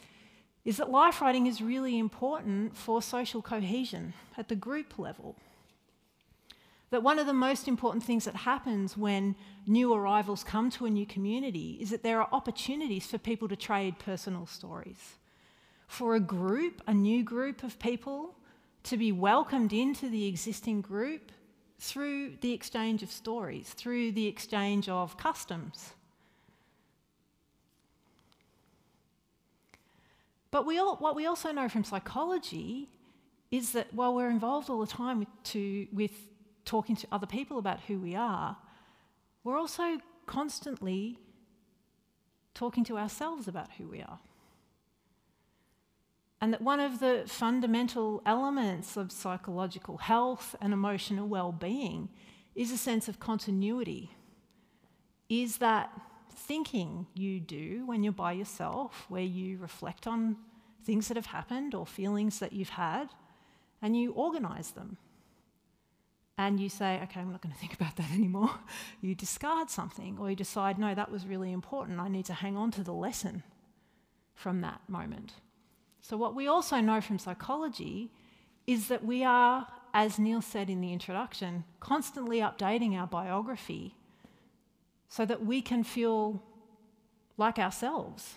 is 0.69 0.77
that 0.77 0.91
life 0.91 1.23
writing 1.23 1.47
is 1.47 1.63
really 1.63 1.99
important 1.99 2.77
for 2.77 3.01
social 3.01 3.41
cohesion 3.41 4.13
at 4.37 4.49
the 4.51 4.55
group 4.55 4.99
level. 4.99 5.35
That 6.91 7.03
one 7.03 7.19
of 7.19 7.27
the 7.27 7.33
most 7.33 7.69
important 7.69 8.05
things 8.05 8.27
that 8.27 8.37
happens 8.37 8.95
when 8.95 9.35
new 9.67 9.95
arrivals 9.95 10.45
come 10.45 10.69
to 10.73 10.85
a 10.85 10.91
new 10.91 11.07
community 11.07 11.79
is 11.81 11.89
that 11.89 12.03
there 12.03 12.21
are 12.21 12.29
opportunities 12.33 13.07
for 13.07 13.17
people 13.17 13.49
to 13.49 13.57
trade 13.57 13.99
personal 13.99 14.45
stories. 14.45 15.17
For 15.87 16.15
a 16.15 16.21
group, 16.21 16.83
a 16.87 16.93
new 16.93 17.23
group 17.23 17.63
of 17.63 17.79
people, 17.79 18.37
to 18.83 18.99
be 18.99 19.11
welcomed 19.11 19.73
into 19.73 20.11
the 20.11 20.27
existing 20.27 20.83
group 20.83 21.33
through 21.79 22.37
the 22.43 22.53
exchange 22.53 23.03
of 23.03 23.11
stories, 23.11 23.71
through 23.71 24.13
the 24.13 24.27
exchange 24.27 24.87
of 24.91 25.17
customs. 25.17 25.95
But 30.51 30.67
we 30.67 30.79
all, 30.79 30.97
what 30.97 31.15
we 31.15 31.27
also 31.27 31.53
know 31.53 31.69
from 31.69 31.85
psychology 31.85 32.89
is 33.51 33.73
that 33.73 33.93
while 33.95 34.15
we're 34.15 34.31
involved 34.31 34.71
all 34.71 34.81
the 34.81 34.87
time 34.87 35.19
with, 35.21 35.29
to, 35.45 35.87
with 35.93 36.13
talking 36.65 36.97
to 36.97 37.07
other 37.13 37.27
people 37.27 37.59
about 37.59 37.81
who 37.81 37.99
we 37.99 38.15
are, 38.15 38.57
we're 39.45 39.59
also 39.59 39.99
constantly 40.27 41.19
talking 42.55 42.85
to 42.85 42.99
ourselves 42.99 43.49
about 43.49 43.69
who 43.79 43.87
we 43.89 44.03
are. 44.03 44.19
And 46.41 46.53
that 46.53 46.63
one 46.63 46.81
of 46.81 47.01
the 47.01 47.25
fundamental 47.27 48.23
elements 48.25 48.97
of 48.97 49.11
psychological 49.11 49.97
health 49.97 50.55
and 50.61 50.73
emotional 50.73 51.27
well 51.27 51.53
being 51.53 52.11
is 52.55 52.71
a 52.71 52.77
sense 52.77 53.09
of 53.09 53.19
continuity. 53.19 54.11
Is 55.29 55.59
that 55.59 55.91
thinking 56.39 57.07
you 57.15 57.41
do 57.41 57.83
when 57.87 58.03
you're 58.03 58.13
by 58.13 58.33
yourself, 58.33 59.07
where 59.09 59.23
you 59.23 59.59
reflect 59.59 60.07
on 60.07 60.37
things 60.85 61.09
that 61.09 61.17
have 61.17 61.27
happened 61.27 61.75
or 61.75 61.87
feelings 61.87 62.39
that 62.39 62.53
you've 62.53 62.71
had 62.71 63.11
and 63.83 63.97
you 63.97 64.13
organize 64.13 64.73
them? 64.73 64.97
and 66.39 66.61
you 66.61 66.69
say, 66.69 67.01
okay, 67.03 67.21
I'm 67.21 67.33
not 67.33 67.43
going 67.43 67.53
to 67.55 67.59
think 67.59 67.75
about 67.75 67.97
that 67.97 68.11
anymore, 68.13 68.55
you 69.03 69.15
discard 69.15 69.69
something 69.69 70.17
or 70.19 70.31
you 70.31 70.37
decide, 70.37 70.79
no, 70.79 70.95
that 70.95 71.11
was 71.11 71.27
really 71.27 71.53
important. 71.53 72.01
I 72.01 72.09
need 72.09 72.25
to 72.27 72.35
hang 72.35 72.57
on 72.57 72.71
to 72.73 72.83
the 72.83 72.93
lesson 72.93 73.43
from 74.35 74.61
that 74.61 74.81
moment. 74.89 75.35
So, 76.01 76.17
what 76.17 76.35
we 76.35 76.47
also 76.47 76.81
know 76.81 77.01
from 77.01 77.19
psychology 77.19 78.13
is 78.67 78.87
that 78.89 79.05
we 79.05 79.25
are, 79.25 79.67
as 79.93 80.19
Neil 80.19 80.41
said 80.41 80.71
in 80.71 80.81
the 80.81 80.93
introduction, 80.93 81.65
constantly 81.81 82.39
updating 82.39 82.95
our 82.95 83.07
biography 83.07 83.97
so 85.09 85.25
that 85.25 85.45
we 85.45 85.63
can 85.63 85.83
feel 85.83 86.43
like 87.37 87.59
ourselves. 87.59 88.35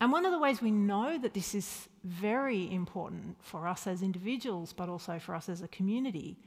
And 0.00 0.12
one 0.12 0.26
of 0.26 0.32
the 0.32 0.38
ways 0.38 0.60
we 0.60 0.70
know 0.70 1.18
that 1.18 1.34
this 1.34 1.54
is 1.54 1.88
very 2.04 2.70
important 2.72 3.36
for 3.40 3.66
us 3.66 3.86
as 3.86 4.02
individuals, 4.02 4.72
but 4.72 4.88
also 4.88 5.18
for 5.18 5.34
us 5.34 5.48
as 5.48 5.62
a 5.62 5.68
community, 5.68 6.38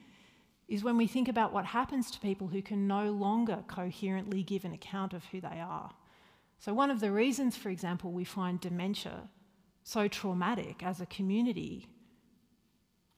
is 0.67 0.83
when 0.83 0.97
we 0.97 1.07
think 1.07 1.27
about 1.27 1.51
what 1.51 1.65
happens 1.65 2.11
to 2.11 2.19
people 2.19 2.47
who 2.47 2.61
can 2.61 2.87
no 2.87 3.11
longer 3.11 3.63
coherently 3.67 4.43
give 4.43 4.65
an 4.65 4.73
account 4.73 5.13
of 5.13 5.25
who 5.25 5.41
they 5.41 5.59
are. 5.59 5.91
So, 6.59 6.73
one 6.73 6.91
of 6.91 6.99
the 6.99 7.11
reasons, 7.11 7.57
for 7.57 7.69
example, 7.69 8.11
we 8.11 8.23
find 8.23 8.59
dementia 8.59 9.29
so 9.83 10.07
traumatic 10.07 10.83
as 10.83 11.01
a 11.01 11.05
community 11.07 11.87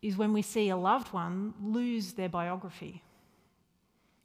is 0.02 0.18
when 0.18 0.32
we 0.32 0.42
see 0.42 0.70
a 0.70 0.78
loved 0.78 1.12
one 1.12 1.54
lose 1.62 2.14
their 2.14 2.30
biography. 2.30 3.04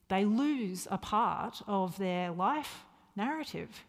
They 0.08 0.24
lose 0.24 0.86
a 0.90 0.98
part 0.98 1.62
of 1.66 1.98
their 1.98 2.30
life 2.30 2.84
narrative. 3.16 3.84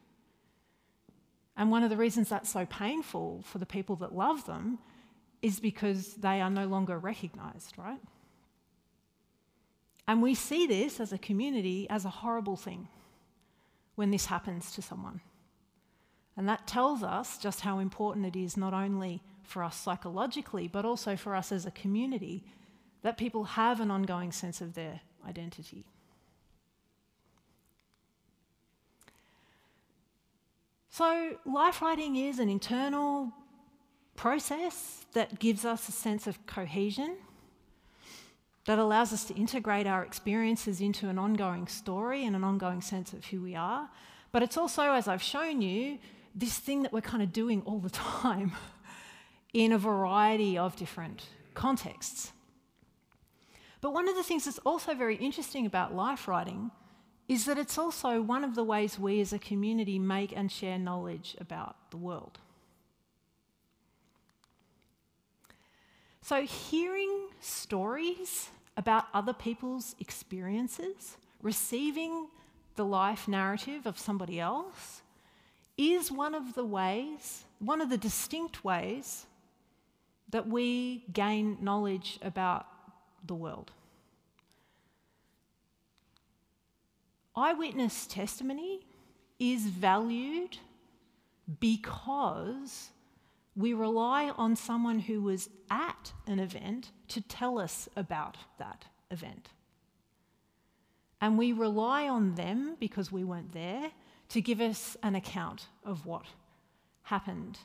And 1.56 1.72
one 1.72 1.84
of 1.84 1.90
the 1.90 1.98
reasons 1.98 2.30
that's 2.30 2.50
so 2.50 2.66
painful 2.66 3.44
for 3.44 3.58
the 3.58 3.66
people 3.66 3.96
that 3.98 4.16
love 4.16 4.46
them 4.46 4.80
is 5.42 5.60
because 5.60 6.16
they 6.16 6.42
are 6.42 6.50
no 6.50 6.66
longer 6.66 6.98
recognized, 6.98 7.78
right? 7.78 8.02
And 10.08 10.22
we 10.22 10.36
see 10.36 10.66
this 10.66 11.00
as 11.00 11.12
a 11.12 11.18
community 11.18 11.88
as 11.90 12.06
a 12.06 12.10
horrible 12.10 12.56
thing 12.56 12.88
when 13.96 14.12
this 14.12 14.28
happens 14.28 14.72
to 14.74 14.82
someone. 14.82 15.22
And 16.38 16.48
that 16.48 16.68
tells 16.68 17.04
us 17.04 17.38
just 17.38 17.62
how 17.62 17.80
important 17.80 18.26
it 18.26 18.36
is, 18.36 18.56
not 18.56 18.74
only 18.74 19.24
for 19.44 19.64
us 19.64 19.76
psychologically, 19.76 20.68
but 20.68 20.86
also 20.86 21.16
for 21.16 21.36
us 21.36 21.52
as 21.52 21.66
a 21.66 21.72
community, 21.72 22.44
that 23.02 23.18
people 23.18 23.44
have 23.44 23.80
an 23.80 23.90
ongoing 23.90 24.32
sense 24.32 24.62
of 24.62 24.76
their 24.76 25.02
identity. 25.28 25.86
So, 30.98 31.38
life 31.46 31.84
writing 31.84 32.16
is 32.16 32.40
an 32.40 32.50
internal 32.50 33.32
process 34.16 35.06
that 35.14 35.38
gives 35.38 35.64
us 35.64 35.88
a 35.88 35.92
sense 35.92 36.26
of 36.26 36.44
cohesion, 36.48 37.18
that 38.66 38.80
allows 38.80 39.14
us 39.14 39.24
to 39.26 39.36
integrate 39.36 39.86
our 39.86 40.04
experiences 40.04 40.82
into 40.82 41.08
an 41.08 41.20
ongoing 41.20 41.68
story 41.68 42.26
and 42.26 42.36
an 42.36 42.44
ongoing 42.44 42.82
sense 42.82 43.14
of 43.14 43.26
who 43.26 43.44
we 43.44 43.54
are. 43.56 43.88
But 44.32 44.42
it's 44.42 44.58
also, 44.58 44.94
as 44.94 45.08
I've 45.08 45.22
shown 45.22 45.62
you, 45.62 46.00
this 46.34 46.58
thing 46.58 46.82
that 46.82 46.92
we're 46.92 47.02
kind 47.02 47.22
of 47.22 47.32
doing 47.32 47.62
all 47.68 47.78
the 47.78 47.90
time 48.24 48.54
in 49.54 49.74
a 49.74 49.78
variety 49.78 50.58
of 50.58 50.76
different 50.78 51.28
contexts. 51.54 52.32
But 53.82 53.94
one 53.94 54.10
of 54.10 54.16
the 54.16 54.24
things 54.24 54.46
that's 54.46 54.58
also 54.66 54.96
very 54.96 55.18
interesting 55.18 55.68
about 55.68 55.94
life 55.94 56.28
writing 56.28 56.72
is 57.28 57.46
that 57.46 57.58
it's 57.58 57.78
also 57.78 58.22
one 58.22 58.44
of 58.44 58.56
the 58.56 58.64
ways 58.64 58.98
we 58.98 59.20
as 59.20 59.34
a 59.34 59.40
community 59.40 60.00
make 60.00 60.36
and 60.36 60.52
share 60.52 60.78
knowledge 60.78 61.36
about 61.40 61.76
the 61.92 61.98
world. 61.98 62.40
So, 66.22 66.42
hearing 66.42 67.28
stories 67.40 68.50
about 68.76 69.06
other 69.14 69.34
people's 69.34 69.96
experiences, 70.00 71.18
receiving 71.42 72.28
the 72.76 72.86
life 72.86 73.28
narrative 73.28 73.86
of 73.86 73.98
somebody 73.98 74.40
else, 74.40 75.02
is 75.78 76.12
one 76.12 76.36
of 76.36 76.54
the 76.54 76.66
ways, 76.66 77.46
one 77.60 77.82
of 77.82 77.90
the 77.90 77.98
distinct 77.98 78.64
ways 78.64 79.26
that 80.30 80.48
we 80.48 81.06
gain 81.14 81.58
knowledge 81.62 82.20
about 82.22 82.66
the 83.26 83.36
world. 83.36 83.72
Eyewitness 87.38 88.08
testimony 88.08 88.80
is 89.38 89.68
valued 89.68 90.58
because 91.60 92.90
we 93.56 93.74
rely 93.74 94.30
on 94.30 94.56
someone 94.56 94.98
who 94.98 95.22
was 95.22 95.48
at 95.70 96.14
an 96.26 96.40
event 96.40 96.92
to 97.10 97.22
tell 97.22 97.60
us 97.60 97.88
about 97.96 98.38
that 98.58 98.86
event. 99.12 99.50
And 101.22 101.38
we 101.38 101.54
rely 101.54 102.08
on 102.08 102.34
them 102.34 102.76
because 102.80 103.12
we 103.12 103.24
weren't 103.24 103.54
there 103.54 103.92
to 104.30 104.42
give 104.42 104.60
us 104.60 104.98
an 105.04 105.14
account 105.14 105.68
of 105.86 106.08
what 106.08 106.26
happened. 107.04 107.60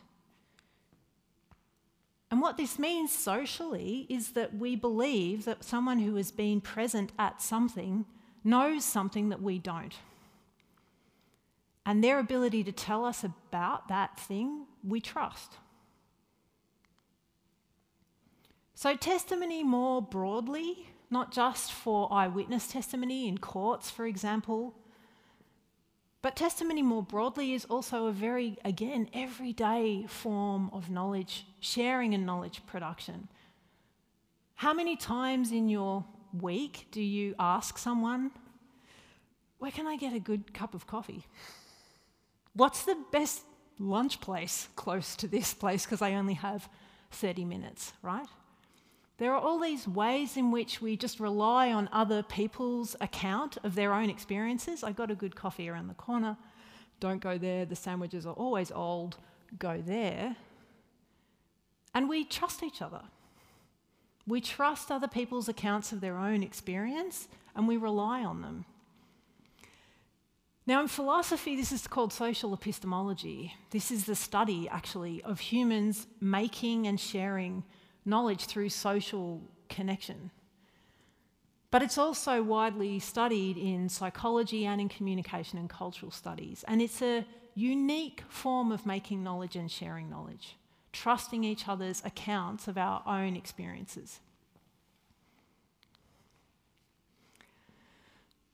And 2.31 2.43
what 2.43 2.59
this 2.59 2.79
means 2.79 3.11
socially 3.11 4.07
is 4.11 4.33
that 4.33 4.55
we 4.55 4.77
believe 4.77 5.47
that 5.47 5.65
someone 5.65 5.99
who 5.99 6.17
has 6.17 6.31
been 6.31 6.61
present 6.61 7.11
at 7.19 7.41
something 7.41 8.05
knows 8.45 8.85
something 8.85 9.29
that 9.29 9.43
we 9.43 9.59
don't. 9.59 9.95
And 11.85 12.03
their 12.03 12.19
ability 12.19 12.63
to 12.65 12.73
tell 12.73 13.05
us 13.05 13.25
about 13.25 13.89
that 13.89 14.19
thing, 14.19 14.67
we 14.87 15.01
trust. 15.01 15.59
So, 18.75 18.97
testimony 18.97 19.63
more 19.63 20.01
broadly, 20.01 20.89
not 21.11 21.33
just 21.33 21.73
for 21.73 22.13
eyewitness 22.13 22.69
testimony 22.69 23.29
in 23.29 23.39
courts, 23.39 23.91
for 23.91 24.07
example, 24.07 24.75
but 26.23 26.37
testimony 26.37 26.83
more 26.83 27.03
broadly 27.03 27.53
is 27.53 27.65
also 27.65 28.07
a 28.07 28.13
very, 28.13 28.57
again, 28.65 29.09
everyday 29.13 30.07
form 30.07 30.71
of 30.73 30.89
knowledge 30.89 31.47
sharing 31.59 32.15
and 32.15 32.25
knowledge 32.25 32.65
production. 32.65 33.29
How 34.55 34.73
many 34.73 34.95
times 34.95 35.51
in 35.51 35.69
your 35.69 36.05
week 36.35 36.87
do 36.91 37.01
you 37.01 37.35
ask 37.39 37.79
someone, 37.79 38.31
Where 39.59 39.71
can 39.71 39.87
I 39.87 39.97
get 39.97 40.15
a 40.15 40.21
good 40.21 40.53
cup 40.53 40.75
of 40.75 40.87
coffee? 40.87 41.27
What's 42.55 42.85
the 42.85 42.97
best 43.11 43.43
lunch 43.79 44.21
place 44.21 44.69
close 44.77 45.17
to 45.17 45.29
this 45.29 45.55
place? 45.55 45.85
Because 45.85 46.03
I 46.03 46.15
only 46.15 46.35
have 46.35 46.69
30 47.13 47.45
minutes, 47.45 47.93
right? 48.03 48.27
There 49.19 49.33
are 49.33 49.41
all 49.41 49.61
these 49.61 49.87
ways 49.87 50.37
in 50.37 50.51
which 50.51 50.83
we 50.83 50.97
just 50.97 51.21
rely 51.21 51.73
on 51.73 51.89
other 51.93 52.23
people's 52.23 52.97
account 53.01 53.57
of 53.63 53.75
their 53.75 53.93
own 53.93 54.11
experiences. 54.11 54.83
I 54.83 54.93
got 54.93 55.11
a 55.11 55.15
good 55.15 55.37
coffee 55.37 55.69
around 55.69 55.89
the 55.89 55.95
corner. 55.95 56.37
Don't 56.99 57.21
go 57.21 57.39
there. 57.39 57.65
The 57.65 57.77
sandwiches 57.77 58.27
are 58.27 58.35
always 58.35 58.73
old. 58.73 59.17
Go 59.59 59.81
there. 59.81 60.37
And 61.95 62.09
we 62.09 62.25
trust 62.25 62.63
each 62.63 62.83
other. 62.83 63.03
We 64.27 64.41
trust 64.41 64.91
other 64.91 65.09
people's 65.09 65.49
accounts 65.49 65.93
of 65.93 66.01
their 66.01 66.17
own 66.17 66.43
experience 66.43 67.29
and 67.55 67.67
we 67.67 67.77
rely 67.77 68.25
on 68.25 68.43
them. 68.43 68.65
Now, 70.65 70.81
in 70.81 70.89
philosophy, 70.89 71.57
this 71.57 71.73
is 71.73 71.89
called 71.89 72.13
social 72.13 72.55
epistemology. 72.55 73.55
This 73.71 73.91
is 73.91 74.05
the 74.05 74.15
study, 74.15 74.69
actually, 74.69 75.21
of 75.25 75.41
humans 75.41 76.07
making 76.21 76.87
and 76.87 77.01
sharing 77.01 77.65
knowledge 78.05 78.45
through 78.47 78.69
social 78.69 79.43
connection. 79.69 80.31
But 81.73 81.83
it's 81.83 81.99
also 81.99 82.43
widely 82.43 83.01
studied 83.01 83.57
in 83.57 83.89
psychology 83.89 84.67
and 84.67 84.81
in 84.81 84.89
communication 84.89 85.59
and 85.59 85.69
cultural 85.69 86.13
studies. 86.13 86.65
And 86.69 86.81
it's 86.81 87.03
a 87.03 87.27
unique 87.55 88.23
form 88.29 88.71
of 88.71 88.87
making 88.87 89.25
knowledge 89.25 89.57
and 89.57 89.71
sharing 89.71 90.09
knowledge 90.09 90.57
trusting 90.93 91.45
each 91.45 91.69
other's 91.69 92.03
accounts 92.05 92.69
of 92.69 92.77
our 92.77 93.03
own 93.07 93.37
experiences. 93.37 94.21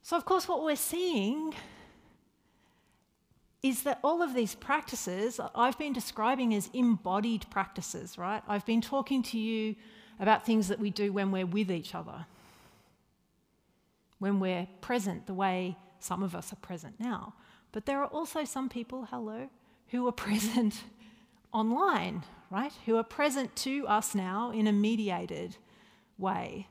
So, 0.02 0.16
of 0.16 0.24
course, 0.24 0.48
what 0.48 0.64
we're 0.64 0.76
seeing 0.76 1.54
is 3.62 3.82
that 3.82 3.98
all 4.02 4.22
of 4.22 4.34
these 4.34 4.54
practices 4.54 5.40
I've 5.54 5.78
been 5.78 5.92
describing 5.92 6.54
as 6.54 6.70
embodied 6.72 7.44
practices, 7.50 8.16
right? 8.16 8.42
I've 8.48 8.64
been 8.64 8.80
talking 8.80 9.22
to 9.24 9.38
you 9.38 9.74
about 10.20 10.46
things 10.46 10.68
that 10.68 10.78
we 10.78 10.90
do 10.90 11.12
when 11.12 11.30
we're 11.30 11.46
with 11.46 11.70
each 11.70 11.94
other, 11.94 12.26
when 14.18 14.40
we're 14.40 14.66
present, 14.80 15.26
the 15.26 15.34
way 15.34 15.76
some 16.00 16.22
of 16.22 16.34
us 16.34 16.52
are 16.52 16.56
present 16.56 16.98
now. 16.98 17.34
But 17.72 17.86
there 17.86 18.00
are 18.00 18.06
also 18.06 18.44
some 18.44 18.68
people, 18.68 19.06
hello, 19.10 19.48
who 19.88 20.06
are 20.06 20.12
present 20.28 20.82
online, 21.52 22.24
right? 22.50 22.72
Who 22.86 22.96
are 22.96 23.04
present 23.04 23.54
to 23.56 23.86
us 23.86 24.14
now 24.14 24.50
in 24.50 24.66
a 24.66 24.72
mediated 24.72 25.56
way. 26.16 26.68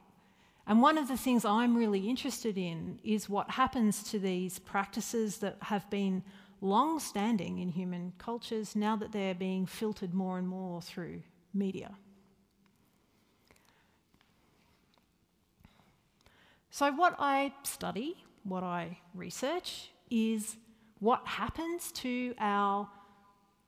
And 0.65 0.81
one 0.81 0.97
of 0.97 1.07
the 1.07 1.17
things 1.17 1.45
I'm 1.45 1.77
really 1.77 2.09
interested 2.09 2.57
in 2.57 2.99
is 3.03 3.29
what 3.29 3.51
happens 3.51 4.03
to 4.11 4.19
these 4.19 4.59
practices 4.59 5.37
that 5.37 5.57
have 5.61 5.89
been 5.89 6.23
long 6.59 6.99
standing 6.99 7.59
in 7.59 7.69
human 7.69 8.13
cultures 8.17 8.75
now 8.75 8.95
that 8.97 9.11
they're 9.11 9.35
being 9.35 9.65
filtered 9.65 10.13
more 10.13 10.37
and 10.37 10.47
more 10.47 10.81
through 10.81 11.21
media. 11.53 11.95
So, 16.69 16.91
what 16.91 17.15
I 17.17 17.53
study, 17.63 18.23
what 18.43 18.63
I 18.63 18.99
research, 19.15 19.91
is 20.11 20.57
what 20.99 21.25
happens 21.25 21.91
to 21.93 22.35
our 22.39 22.89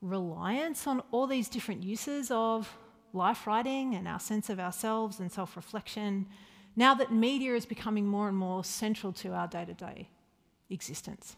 reliance 0.02 0.88
on 0.88 1.02
all 1.12 1.28
these 1.28 1.50
different 1.50 1.84
uses 1.84 2.32
of 2.32 2.78
life 3.14 3.46
writing 3.48 3.96
and 3.96 4.08
our 4.08 4.20
sense 4.20 4.50
of 4.50 4.60
ourselves 4.60 5.20
and 5.20 5.32
self 5.32 5.56
reflection 5.56 6.26
now 6.76 6.94
that 6.94 7.12
media 7.12 7.56
is 7.56 7.66
becoming 7.66 8.08
more 8.08 8.28
and 8.30 8.38
more 8.38 8.64
central 8.64 9.12
to 9.12 9.34
our 9.34 9.48
day 9.48 9.66
to 9.66 9.74
day 9.74 10.08
existence. 10.70 11.36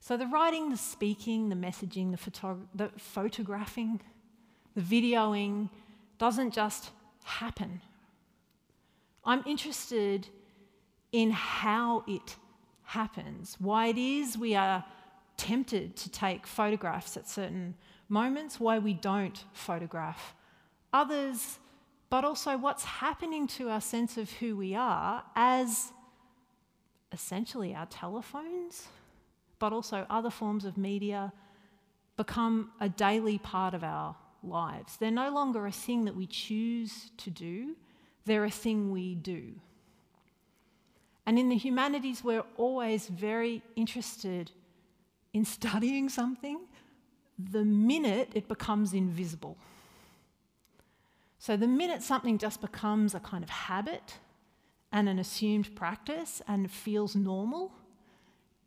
So, 0.00 0.16
the 0.16 0.26
writing, 0.26 0.70
the 0.70 0.76
speaking, 0.76 1.48
the 1.48 1.54
messaging, 1.54 2.10
the, 2.10 2.16
photog- 2.16 2.66
the 2.74 2.90
photographing, 2.98 4.00
the 4.74 4.80
videoing 4.80 5.70
doesn't 6.18 6.52
just 6.52 6.90
happen. 7.22 7.80
I'm 9.24 9.44
interested 9.46 10.26
in 11.12 11.30
how 11.30 12.02
it 12.08 12.34
happens, 12.82 13.56
why 13.60 13.86
it 13.88 13.98
is 13.98 14.36
we 14.36 14.56
are 14.56 14.84
tempted 15.36 15.96
to 15.96 16.10
take 16.10 16.46
photographs 16.46 17.16
at 17.16 17.28
certain 17.28 17.74
moments, 18.08 18.60
why 18.60 18.78
we 18.78 18.94
don't 18.94 19.44
photograph 19.52 20.34
others, 20.92 21.58
but 22.10 22.24
also 22.24 22.56
what's 22.58 22.84
happening 22.84 23.46
to 23.46 23.70
our 23.70 23.80
sense 23.80 24.18
of 24.18 24.30
who 24.32 24.56
we 24.56 24.74
are 24.74 25.24
as 25.34 25.92
essentially 27.12 27.74
our 27.74 27.86
telephones, 27.86 28.88
but 29.58 29.72
also 29.72 30.06
other 30.10 30.30
forms 30.30 30.64
of 30.64 30.76
media 30.76 31.32
become 32.16 32.70
a 32.80 32.88
daily 32.88 33.38
part 33.38 33.74
of 33.74 33.82
our 33.82 34.14
lives. 34.42 34.96
They're 34.96 35.10
no 35.10 35.30
longer 35.30 35.66
a 35.66 35.72
thing 35.72 36.04
that 36.04 36.16
we 36.16 36.26
choose 36.26 37.10
to 37.18 37.30
do, 37.30 37.76
they're 38.24 38.44
a 38.44 38.50
thing 38.50 38.90
we 38.90 39.14
do. 39.14 39.54
And 41.24 41.38
in 41.38 41.48
the 41.48 41.56
humanities, 41.56 42.24
we're 42.24 42.44
always 42.56 43.06
very 43.06 43.62
interested 43.76 44.50
in 45.32 45.44
studying 45.44 46.08
something 46.08 46.60
the 47.38 47.64
minute 47.64 48.30
it 48.34 48.48
becomes 48.48 48.92
invisible. 48.92 49.56
So, 51.38 51.56
the 51.56 51.66
minute 51.66 52.02
something 52.02 52.38
just 52.38 52.60
becomes 52.60 53.14
a 53.14 53.20
kind 53.20 53.42
of 53.42 53.50
habit 53.50 54.18
and 54.92 55.08
an 55.08 55.18
assumed 55.18 55.74
practice 55.74 56.42
and 56.46 56.70
feels 56.70 57.16
normal 57.16 57.72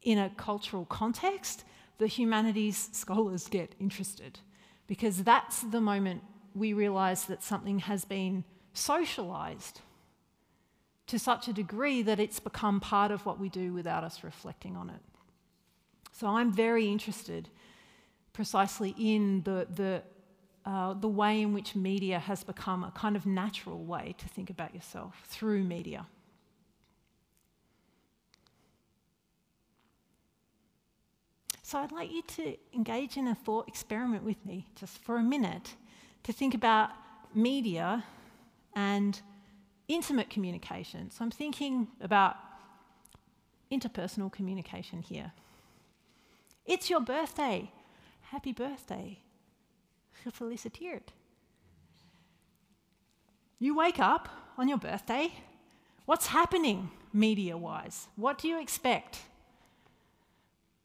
in 0.01 0.17
a 0.17 0.29
cultural 0.37 0.85
context, 0.85 1.63
the 1.97 2.07
humanities 2.07 2.89
scholars 2.91 3.47
get 3.47 3.75
interested 3.79 4.39
because 4.87 5.23
that's 5.23 5.61
the 5.61 5.81
moment 5.81 6.21
we 6.53 6.73
realize 6.73 7.25
that 7.25 7.43
something 7.43 7.79
has 7.79 8.05
been 8.05 8.43
socialized 8.73 9.81
to 11.07 11.19
such 11.19 11.47
a 11.47 11.53
degree 11.53 12.01
that 12.01 12.19
it's 12.19 12.39
become 12.39 12.79
part 12.79 13.11
of 13.11 13.25
what 13.25 13.39
we 13.39 13.49
do 13.49 13.73
without 13.73 14.03
us 14.03 14.23
reflecting 14.23 14.75
on 14.75 14.89
it. 14.89 15.01
So 16.17 16.27
I'm 16.27 16.53
very 16.53 16.87
interested 16.87 17.49
precisely 18.31 18.95
in 18.97 19.41
the, 19.43 19.67
the, 19.75 20.01
uh, 20.65 20.93
the 20.93 21.09
way 21.09 21.41
in 21.41 21.53
which 21.53 21.75
media 21.75 22.19
has 22.19 22.41
become 22.41 22.85
a 22.85 22.91
kind 22.91 23.17
of 23.17 23.25
natural 23.25 23.83
way 23.83 24.15
to 24.19 24.29
think 24.29 24.49
about 24.49 24.73
yourself 24.73 25.23
through 25.25 25.65
media. 25.65 26.05
So 31.63 31.79
I'd 31.79 31.91
like 31.91 32.13
you 32.13 32.21
to 32.21 32.55
engage 32.73 33.17
in 33.17 33.27
a 33.27 33.35
thought 33.35 33.67
experiment 33.67 34.23
with 34.23 34.45
me 34.45 34.67
just 34.75 34.99
for 34.99 35.17
a 35.17 35.23
minute 35.23 35.75
to 36.23 36.31
think 36.31 36.53
about 36.53 36.91
media 37.33 38.05
and 38.73 39.19
intimate 39.89 40.29
communication. 40.29 41.11
So 41.11 41.25
I'm 41.25 41.31
thinking 41.31 41.89
about 41.99 42.37
interpersonal 43.69 44.31
communication 44.31 45.01
here. 45.01 45.33
It's 46.65 46.89
your 46.89 47.01
birthday. 47.01 47.71
Happy 48.21 48.51
birthday. 48.51 49.19
Gefeliciteerd. 50.25 51.09
You 53.59 53.75
wake 53.75 53.99
up 53.99 54.29
on 54.57 54.67
your 54.67 54.77
birthday. 54.77 55.31
What's 56.05 56.27
happening 56.27 56.89
media 57.13 57.55
wise? 57.57 58.07
What 58.15 58.37
do 58.37 58.47
you 58.47 58.59
expect? 58.59 59.19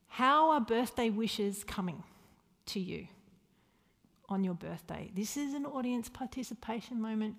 How 0.08 0.50
are 0.50 0.60
birthday 0.60 1.08
wishes 1.08 1.64
coming 1.64 2.02
to 2.66 2.80
you 2.80 3.06
on 4.28 4.44
your 4.44 4.54
birthday? 4.54 5.10
This 5.14 5.36
is 5.36 5.54
an 5.54 5.64
audience 5.64 6.08
participation 6.08 7.00
moment 7.00 7.36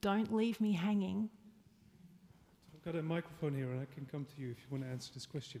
don't 0.00 0.34
leave 0.34 0.60
me 0.60 0.72
hanging. 0.72 1.28
I've 2.74 2.84
got 2.84 2.98
a 2.98 3.02
microphone 3.02 3.54
here 3.54 3.70
and 3.70 3.80
I 3.80 3.86
can 3.94 4.06
come 4.06 4.24
to 4.24 4.40
you 4.40 4.50
if 4.50 4.58
you 4.58 4.66
want 4.70 4.84
to 4.84 4.90
answer 4.90 5.10
this 5.12 5.26
question. 5.26 5.60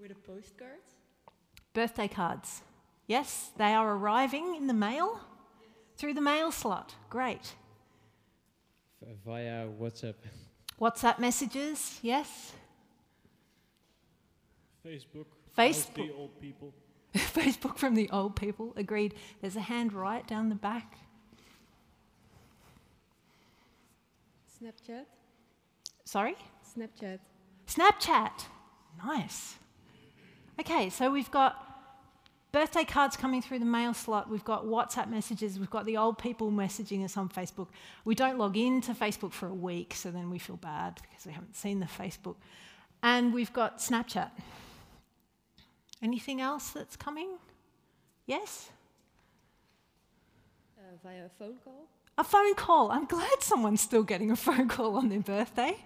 With 0.00 0.12
a 0.12 0.14
postcards? 0.14 0.94
Birthday 1.74 2.08
cards. 2.08 2.62
Yes, 3.06 3.50
they 3.58 3.74
are 3.74 3.96
arriving 3.96 4.54
in 4.56 4.66
the 4.66 4.72
mail 4.72 5.20
through 5.98 6.14
the 6.14 6.20
mail 6.20 6.50
slot. 6.50 6.94
Great. 7.10 7.54
V- 9.02 9.14
via 9.26 9.66
WhatsApp. 9.66 10.14
WhatsApp 10.80 11.18
messages, 11.18 11.98
yes. 12.02 12.52
Facebook. 14.86 15.26
Facebook. 15.56 15.94
The 15.96 16.14
old 16.16 16.40
people. 16.40 16.72
Facebook 17.14 17.76
from 17.76 17.94
the 17.94 18.08
old 18.10 18.36
people, 18.36 18.72
agreed. 18.76 19.14
There's 19.42 19.56
a 19.56 19.60
hand 19.60 19.92
right 19.92 20.26
down 20.26 20.48
the 20.48 20.54
back. 20.54 20.96
Snapchat? 24.62 25.04
Sorry? 26.04 26.36
Snapchat. 26.74 27.18
Snapchat. 27.66 28.46
Nice. 29.04 29.56
Okay, 30.60 30.90
so 30.90 31.10
we've 31.10 31.30
got 31.30 31.56
birthday 32.52 32.84
cards 32.84 33.16
coming 33.16 33.40
through 33.40 33.60
the 33.60 33.64
mail 33.64 33.94
slot. 33.94 34.28
We've 34.28 34.44
got 34.44 34.66
WhatsApp 34.66 35.08
messages. 35.08 35.58
We've 35.58 35.70
got 35.70 35.86
the 35.86 35.96
old 35.96 36.18
people 36.18 36.50
messaging 36.50 37.02
us 37.02 37.16
on 37.16 37.30
Facebook. 37.30 37.68
We 38.04 38.14
don't 38.14 38.36
log 38.36 38.58
into 38.58 38.92
Facebook 38.92 39.32
for 39.32 39.46
a 39.46 39.54
week, 39.54 39.94
so 39.94 40.10
then 40.10 40.28
we 40.28 40.38
feel 40.38 40.58
bad 40.58 41.00
because 41.00 41.24
we 41.24 41.32
haven't 41.32 41.56
seen 41.56 41.80
the 41.80 41.86
Facebook. 41.86 42.36
And 43.02 43.32
we've 43.32 43.50
got 43.54 43.78
Snapchat. 43.78 44.32
Anything 46.02 46.42
else 46.42 46.72
that's 46.72 46.94
coming? 46.94 47.38
Yes? 48.26 48.68
Uh, 50.78 50.82
via 51.02 51.24
a 51.24 51.30
phone 51.38 51.56
call? 51.64 51.88
A 52.18 52.24
phone 52.24 52.54
call. 52.54 52.90
I'm 52.90 53.06
glad 53.06 53.40
someone's 53.40 53.80
still 53.80 54.02
getting 54.02 54.30
a 54.30 54.36
phone 54.36 54.68
call 54.68 54.96
on 54.96 55.08
their 55.08 55.20
birthday. 55.20 55.82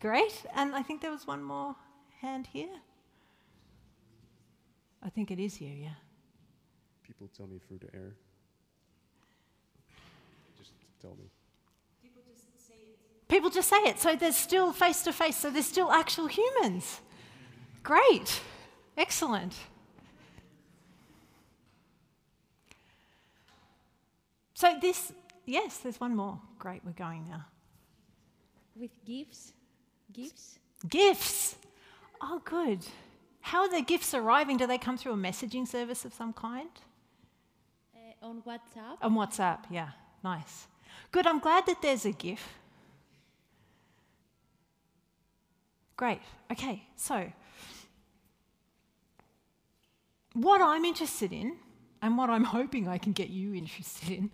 Great. 0.00 0.46
And 0.54 0.74
I 0.74 0.82
think 0.82 1.02
there 1.02 1.10
was 1.10 1.26
one 1.26 1.42
more 1.42 1.76
hand 2.22 2.48
here. 2.50 2.80
I 5.04 5.10
think 5.10 5.30
it 5.30 5.38
is 5.38 5.60
you, 5.60 5.68
yeah. 5.68 5.90
People 7.02 7.28
tell 7.36 7.46
me 7.46 7.60
through 7.68 7.78
the 7.78 7.94
air. 7.94 8.14
Just 10.58 10.72
tell 11.00 11.16
me. 11.16 11.30
People 13.28 13.50
just 13.50 13.68
say 13.68 13.78
it. 13.78 13.98
So 13.98 14.14
there's 14.14 14.36
still 14.36 14.72
face 14.72 15.02
to 15.02 15.12
face, 15.12 15.36
so 15.36 15.50
there's 15.50 15.66
still 15.66 15.90
actual 15.90 16.26
humans. 16.26 17.00
Great. 17.82 18.40
Excellent. 18.96 19.54
So 24.54 24.76
this, 24.80 25.12
yes, 25.46 25.78
there's 25.78 26.00
one 26.00 26.14
more. 26.14 26.40
Great, 26.58 26.82
we're 26.84 26.92
going 26.92 27.26
now. 27.28 27.44
With 28.76 28.92
GIFs? 29.04 29.52
GIFs? 30.12 30.58
GIFs. 30.88 31.56
Oh, 32.22 32.40
good. 32.44 32.86
How 33.44 33.60
are 33.60 33.68
the 33.68 33.82
GIFs 33.82 34.14
arriving? 34.14 34.56
Do 34.56 34.66
they 34.66 34.78
come 34.78 34.96
through 34.96 35.12
a 35.12 35.16
messaging 35.16 35.68
service 35.68 36.06
of 36.06 36.14
some 36.14 36.32
kind? 36.32 36.70
Uh, 37.94 38.26
on 38.26 38.40
WhatsApp? 38.40 38.96
On 39.02 39.14
WhatsApp, 39.14 39.64
yeah. 39.70 39.90
Nice. 40.24 40.66
Good, 41.12 41.26
I'm 41.26 41.40
glad 41.40 41.66
that 41.66 41.82
there's 41.82 42.06
a 42.06 42.12
GIF. 42.12 42.42
Great. 45.98 46.22
Okay, 46.50 46.84
so 46.96 47.30
what 50.32 50.62
I'm 50.62 50.86
interested 50.86 51.30
in, 51.30 51.56
and 52.00 52.16
what 52.16 52.30
I'm 52.30 52.44
hoping 52.58 52.88
I 52.88 52.96
can 52.96 53.12
get 53.12 53.28
you 53.28 53.54
interested 53.54 54.08
in, 54.08 54.30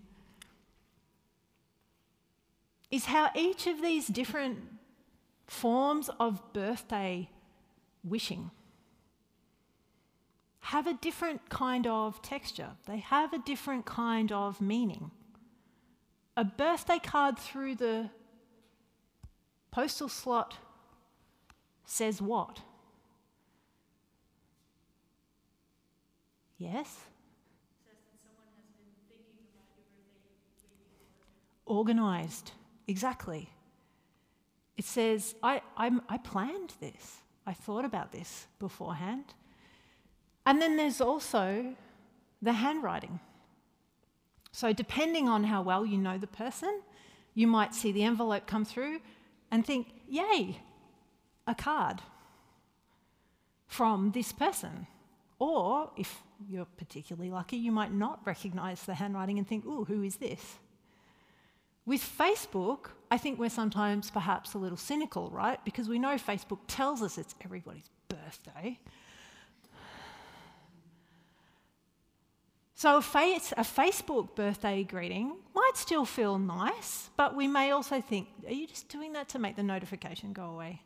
is 2.92 3.06
how 3.06 3.30
each 3.34 3.66
of 3.66 3.82
these 3.82 4.06
different 4.06 4.60
forms 5.48 6.08
of 6.20 6.52
birthday 6.52 7.28
wishing 8.04 8.52
have 10.60 10.86
a 10.86 10.94
different 10.94 11.48
kind 11.48 11.86
of 11.86 12.20
texture, 12.22 12.70
they 12.86 12.98
have 12.98 13.32
a 13.32 13.38
different 13.38 13.86
kind 13.86 14.30
of 14.30 14.60
meaning. 14.60 15.10
A 16.36 16.44
birthday 16.44 16.98
card 16.98 17.38
through 17.38 17.74
the 17.74 18.10
postal 19.70 20.08
slot 20.08 20.56
says 21.84 22.22
what? 22.22 22.60
Yes? 26.56 26.96
Organised, 31.66 32.52
exactly. 32.86 33.48
It 34.76 34.84
says, 34.84 35.34
I, 35.42 35.62
I'm, 35.76 36.02
I 36.08 36.18
planned 36.18 36.74
this. 36.80 37.18
I 37.46 37.52
thought 37.52 37.84
about 37.84 38.12
this 38.12 38.46
beforehand. 38.58 39.34
And 40.46 40.60
then 40.60 40.76
there's 40.76 41.00
also 41.00 41.74
the 42.42 42.52
handwriting. 42.52 43.20
So, 44.52 44.72
depending 44.72 45.28
on 45.28 45.44
how 45.44 45.62
well 45.62 45.86
you 45.86 45.98
know 45.98 46.18
the 46.18 46.26
person, 46.26 46.80
you 47.34 47.46
might 47.46 47.74
see 47.74 47.92
the 47.92 48.02
envelope 48.02 48.46
come 48.46 48.64
through 48.64 49.00
and 49.50 49.64
think, 49.64 49.88
yay, 50.08 50.60
a 51.46 51.54
card 51.54 52.00
from 53.66 54.10
this 54.12 54.32
person. 54.32 54.86
Or, 55.38 55.90
if 55.96 56.22
you're 56.48 56.66
particularly 56.76 57.30
lucky, 57.30 57.56
you 57.56 57.70
might 57.72 57.92
not 57.92 58.20
recognize 58.26 58.82
the 58.82 58.94
handwriting 58.94 59.38
and 59.38 59.46
think, 59.46 59.64
ooh, 59.64 59.84
who 59.84 60.02
is 60.02 60.16
this? 60.16 60.56
With 61.86 62.02
Facebook, 62.02 62.90
I 63.10 63.18
think 63.18 63.38
we're 63.38 63.50
sometimes 63.50 64.10
perhaps 64.10 64.54
a 64.54 64.58
little 64.58 64.76
cynical, 64.76 65.30
right? 65.30 65.64
Because 65.64 65.88
we 65.88 65.98
know 65.98 66.16
Facebook 66.16 66.58
tells 66.66 67.02
us 67.02 67.18
it's 67.18 67.34
everybody's 67.44 67.88
birthday. 68.08 68.78
So 72.80 72.96
a, 72.96 73.02
face, 73.02 73.52
a, 73.58 73.62
Facebook 73.62 74.34
birthday 74.34 74.84
greeting 74.84 75.36
might 75.54 75.72
still 75.74 76.06
feel 76.06 76.38
nice, 76.38 77.10
but 77.14 77.36
we 77.36 77.46
may 77.46 77.72
also 77.72 78.00
think, 78.00 78.28
are 78.46 78.54
you 78.54 78.66
just 78.66 78.88
doing 78.88 79.12
that 79.12 79.28
to 79.28 79.38
make 79.38 79.54
the 79.54 79.62
notification 79.62 80.32
go 80.32 80.44
away? 80.44 80.80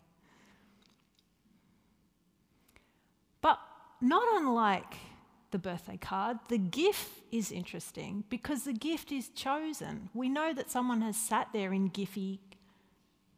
But 3.40 3.61
not 4.00 4.24
unlike 4.40 4.96
the 5.52 5.61
birthday 5.61 5.96
card, 5.96 6.38
the 6.48 6.59
GIF 6.59 7.22
is 7.30 7.52
interesting 7.52 8.24
because 8.28 8.64
the 8.64 8.72
GIF 8.72 9.12
is 9.12 9.28
chosen. 9.28 10.11
We 10.14 10.28
know 10.28 10.52
that 10.52 10.72
someone 10.72 11.00
has 11.02 11.16
sat 11.16 11.50
there 11.52 11.72
in 11.72 11.90
Giphy 11.90 12.40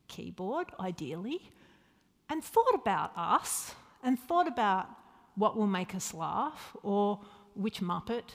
keyboard, 0.08 0.68
ideally, 0.80 1.50
and 2.30 2.42
thought 2.42 2.74
about 2.74 3.12
us 3.16 3.74
and 4.02 4.18
thought 4.18 4.48
about 4.48 4.88
what 5.34 5.58
will 5.58 5.66
make 5.66 5.94
us 5.94 6.14
laugh 6.14 6.74
or 6.82 7.20
which 7.52 7.82
Muppet 7.82 8.30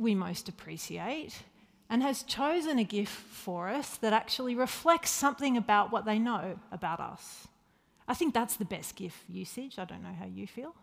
we 0.00 0.14
most 0.14 0.48
appreciate 0.48 1.42
and 1.88 2.02
has 2.02 2.22
chosen 2.22 2.78
a 2.78 2.84
GIF 2.84 3.08
for 3.08 3.68
us 3.68 3.96
that 3.98 4.12
actually 4.12 4.54
reflects 4.54 5.10
something 5.10 5.56
about 5.56 5.92
what 5.92 6.04
they 6.04 6.18
know 6.18 6.58
about 6.70 7.00
us. 7.00 7.48
I 8.08 8.14
think 8.14 8.32
that's 8.32 8.56
the 8.56 8.64
best 8.64 8.96
GIF 8.96 9.24
usage. 9.28 9.78
I 9.78 9.84
don't 9.84 10.02
know 10.02 10.14
how 10.18 10.26
you 10.26 10.46
feel. 10.46 10.74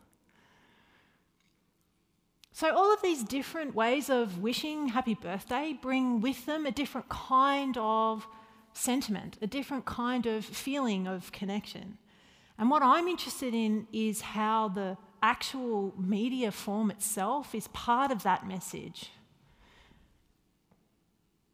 So, 2.51 2.75
all 2.75 2.91
of 2.91 3.01
these 3.01 3.23
different 3.23 3.75
ways 3.75 4.09
of 4.09 4.39
wishing 4.39 4.89
happy 4.89 5.13
birthday 5.13 5.77
bring 5.79 6.21
with 6.21 6.45
them 6.45 6.65
a 6.65 6.71
different 6.71 7.07
kind 7.07 7.77
of 7.77 8.27
sentiment, 8.73 9.37
a 9.41 9.47
different 9.47 9.85
kind 9.85 10.25
of 10.25 10.43
feeling 10.43 11.07
of 11.07 11.31
connection. 11.31 11.97
And 12.57 12.71
what 12.71 12.81
I'm 12.81 13.07
interested 13.07 13.53
in 13.53 13.87
is 13.93 14.21
how 14.21 14.69
the 14.69 14.97
actual 15.21 15.93
media 15.97 16.51
form 16.51 16.91
itself 16.91 17.55
is 17.55 17.67
part 17.69 18.11
of 18.11 18.23
that 18.23 18.47
message. 18.47 19.11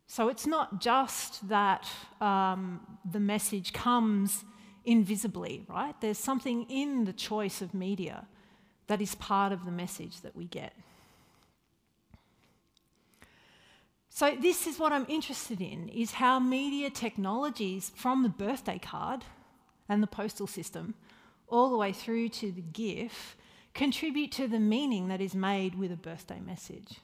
So 0.08 0.28
it's 0.28 0.46
not 0.46 0.80
just 0.80 1.48
that 1.50 1.90
um, 2.22 2.82
the 3.10 3.20
message 3.20 3.74
comes 3.74 4.44
invisibly, 4.86 5.66
right? 5.68 6.00
There's 6.02 6.20
something 6.20 6.64
in 6.70 7.06
the 7.06 7.14
choice 7.14 7.62
of 7.62 7.74
media 7.74 8.28
that 8.88 9.02
is 9.02 9.16
part 9.16 9.52
of 9.52 9.66
the 9.66 9.72
message 9.72 10.22
that 10.22 10.36
we 10.36 10.46
get. 10.46 10.74
So 14.10 14.38
this 14.40 14.68
is 14.68 14.78
what 14.78 14.92
I'm 14.92 15.08
interested 15.10 15.60
in 15.60 15.90
is 15.90 16.12
how 16.12 16.40
media 16.40 16.92
technologies 16.92 17.92
from 17.96 18.22
the 18.22 18.30
birthday 18.30 18.78
card 18.78 19.24
and 19.90 20.04
the 20.04 20.08
postal 20.08 20.46
system 20.46 20.94
all 21.48 21.72
the 21.72 21.78
way 21.78 21.92
through 21.92 22.30
to 22.30 22.52
the 22.52 22.62
GIF 22.62 23.36
contribute 23.74 24.32
to 24.34 24.48
the 24.48 24.60
meaning 24.60 25.08
that 25.08 25.22
is 25.22 25.34
made 25.34 25.76
with 25.76 25.92
a 25.92 25.98
birthday 25.98 26.40
message. 26.40 27.00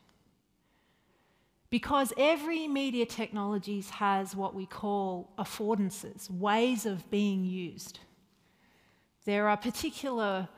Because 1.69 2.13
every 2.17 2.67
media 2.67 3.05
technologies 3.05 3.89
has 3.91 4.35
what 4.35 4.55
we 4.55 4.65
call 4.65 5.31
affordances, 5.37 6.29
ways 6.29 6.85
of 6.85 7.09
being 7.11 7.45
used. 7.45 7.99
There 9.25 9.47
are 9.47 9.57
particular 9.57 10.49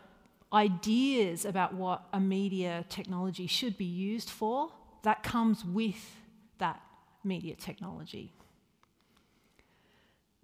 ideas 0.53 1.45
about 1.45 1.73
what 1.73 2.03
a 2.13 2.19
media 2.19 2.85
technology 2.89 3.47
should 3.47 3.77
be 3.77 3.85
used 3.85 4.29
for 4.29 4.71
that 5.03 5.23
comes 5.23 5.65
with 5.65 6.15
that 6.59 6.81
media 7.23 7.55
technology. 7.55 8.31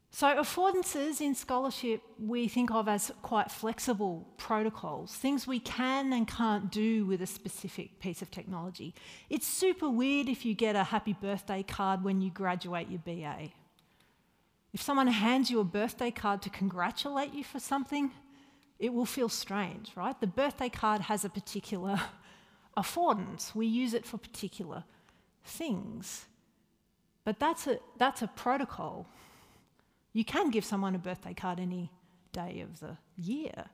So, 0.10 0.28
affordances 0.36 1.22
in 1.22 1.36
scholarship 1.36 2.02
we 2.18 2.48
think 2.48 2.72
of 2.72 2.88
as 2.88 3.12
quite 3.22 3.52
flexible 3.52 4.28
protocols, 4.38 5.14
things 5.14 5.46
we 5.46 5.60
can 5.60 6.14
and 6.14 6.28
can't 6.28 6.72
do 6.72 7.06
with 7.06 7.22
a 7.22 7.28
specific 7.28 8.00
piece 8.00 8.22
of 8.22 8.32
technology. 8.32 8.96
It's 9.30 9.46
super 9.46 9.90
weird 9.90 10.30
if 10.30 10.46
you 10.46 10.56
get 10.56 10.76
a 10.76 10.86
happy 10.86 11.14
birthday 11.14 11.62
card 11.62 12.04
when 12.04 12.22
you 12.22 12.32
graduate 12.32 12.90
your 12.90 13.00
BA. 13.00 13.50
If 14.74 14.82
someone 14.82 15.08
hands 15.08 15.52
you 15.52 15.60
a 15.60 15.64
birthday 15.64 16.12
card 16.12 16.42
to 16.44 16.50
congratulate 16.50 17.34
you 17.34 17.44
for 17.44 17.60
something, 17.60 18.12
it 18.80 18.94
will 18.94 19.06
feel 19.06 19.30
strange, 19.30 19.92
right? 19.96 20.20
The 20.20 20.28
birthday 20.28 20.70
card 20.70 21.02
has 21.02 21.26
a 21.26 21.30
particular 21.30 22.00
affordance, 22.78 23.54
we 23.54 23.68
use 23.68 23.94
it 23.94 24.06
for 24.06 24.18
particular 24.18 24.84
things. 25.44 26.26
But 27.24 27.40
that's 27.40 27.68
a, 27.68 27.80
that's 27.98 28.22
a 28.22 28.28
protocol. 28.28 29.10
You 30.14 30.26
can 30.26 30.50
give 30.50 30.66
someone 30.66 30.96
a 30.96 31.00
birthday 31.00 31.34
card 31.34 31.60
any 31.60 31.92
day 32.32 32.62
of 32.62 32.80
the 32.80 32.98
year. 33.16 33.66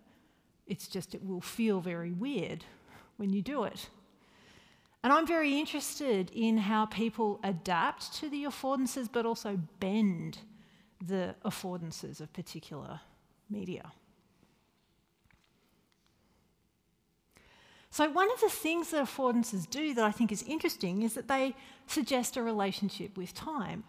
It's 0.67 0.87
just 0.87 1.13
it 1.15 1.25
will 1.25 1.41
feel 1.41 1.81
very 1.81 2.11
weird 2.11 2.63
when 3.17 3.31
you 3.31 3.41
do 3.41 3.63
it. 3.63 3.89
And 5.03 5.11
I'm 5.11 5.27
very 5.27 5.59
interested 5.59 6.31
in 6.33 6.57
how 6.57 6.85
people 6.85 7.39
adapt 7.43 8.13
to 8.15 8.29
the 8.29 8.45
affordances 8.45 9.09
but 9.11 9.25
also 9.25 9.59
bend 9.79 10.39
the 11.05 11.35
affordances 11.43 12.21
of 12.21 12.31
particular 12.31 13.01
media. 13.49 13.91
So, 17.89 18.09
one 18.09 18.31
of 18.31 18.41
the 18.41 18.49
things 18.49 18.89
that 18.89 19.05
affordances 19.05 19.69
do 19.69 19.93
that 19.93 20.03
I 20.03 20.11
think 20.11 20.31
is 20.31 20.41
interesting 20.43 21.03
is 21.03 21.13
that 21.13 21.27
they 21.27 21.55
suggest 21.85 22.37
a 22.37 22.41
relationship 22.41 23.17
with 23.17 23.35
time. 23.35 23.83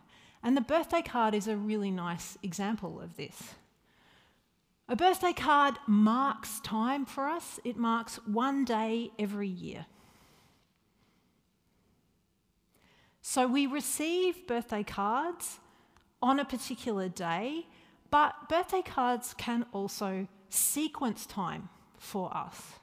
And 0.45 0.55
the 0.55 0.61
birthday 0.61 1.01
card 1.01 1.35
is 1.35 1.49
a 1.49 1.57
really 1.57 1.91
nice 1.91 2.37
example 2.43 3.01
of 3.01 3.17
this. 3.17 3.55
A 4.87 4.95
birthday 4.95 5.33
card 5.33 5.79
marks 5.87 6.61
time 6.61 7.07
for 7.07 7.27
us, 7.27 7.59
it 7.65 7.79
marks 7.79 8.17
one 8.27 8.67
day 8.67 9.11
every 9.19 9.49
year. 9.49 9.87
So 13.23 13.49
we 13.49 13.67
receive 13.67 14.47
birthday 14.47 14.83
cards 14.83 15.61
on 16.21 16.39
a 16.39 16.45
particular 16.45 17.09
day, 17.09 17.67
but 18.11 18.35
birthday 18.51 18.83
cards 18.83 19.35
can 19.39 19.65
also 19.73 20.29
sequence 20.51 21.25
time 21.25 21.71
for 21.97 22.37
us. 22.37 22.75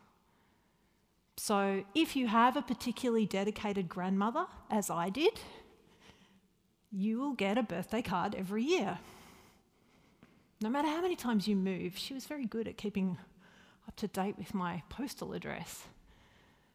So 1.37 1.83
if 1.93 2.15
you 2.15 2.27
have 2.27 2.57
a 2.57 2.63
particularly 2.63 3.27
dedicated 3.27 3.87
grandmother, 3.87 4.47
as 4.71 4.89
I 4.89 5.09
did, 5.09 5.39
you 6.91 7.19
will 7.19 7.33
get 7.33 7.57
a 7.57 7.63
birthday 7.63 8.01
card 8.01 8.35
every 8.35 8.63
year. 8.63 8.99
No 10.61 10.69
matter 10.69 10.87
how 10.87 11.01
many 11.01 11.15
times 11.15 11.47
you 11.47 11.55
move, 11.55 11.97
she 11.97 12.13
was 12.13 12.25
very 12.25 12.45
good 12.45 12.67
at 12.67 12.77
keeping 12.77 13.17
up 13.87 13.95
to 13.95 14.07
date 14.07 14.37
with 14.37 14.53
my 14.53 14.83
postal 14.89 15.33
address. 15.33 15.85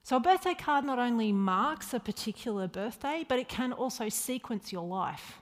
So, 0.03 0.17
a 0.17 0.21
birthday 0.21 0.55
card 0.55 0.85
not 0.85 0.99
only 0.99 1.33
marks 1.33 1.93
a 1.93 2.01
particular 2.01 2.69
birthday, 2.69 3.25
but 3.29 3.39
it 3.39 3.49
can 3.49 3.73
also 3.73 4.09
sequence 4.09 4.73
your 4.73 4.87
life. 4.87 5.41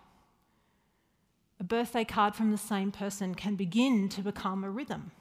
A 1.60 1.64
birthday 1.64 2.04
card 2.04 2.34
from 2.34 2.50
the 2.50 2.58
same 2.58 2.90
person 2.90 3.34
can 3.34 3.56
begin 3.56 4.08
to 4.10 4.22
become 4.22 4.64
a 4.64 4.70
rhythm. 4.70 5.12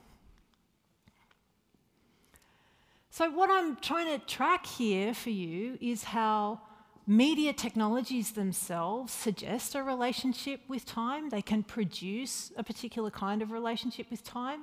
So, 3.09 3.29
what 3.29 3.49
I'm 3.51 3.75
trying 3.75 4.17
to 4.17 4.25
track 4.25 4.65
here 4.65 5.13
for 5.13 5.29
you 5.29 5.77
is 5.79 6.03
how 6.03 6.61
Media 7.05 7.51
technologies 7.51 8.31
themselves 8.31 9.11
suggest 9.11 9.75
a 9.75 9.83
relationship 9.83 10.61
with 10.69 10.85
time. 10.85 11.29
They 11.29 11.41
can 11.41 11.61
produce 11.63 12.51
a 12.55 12.63
particular 12.63 13.11
kind 13.11 13.41
of 13.41 13.51
relationship 13.51 14.09
with 14.09 14.23
time. 14.23 14.61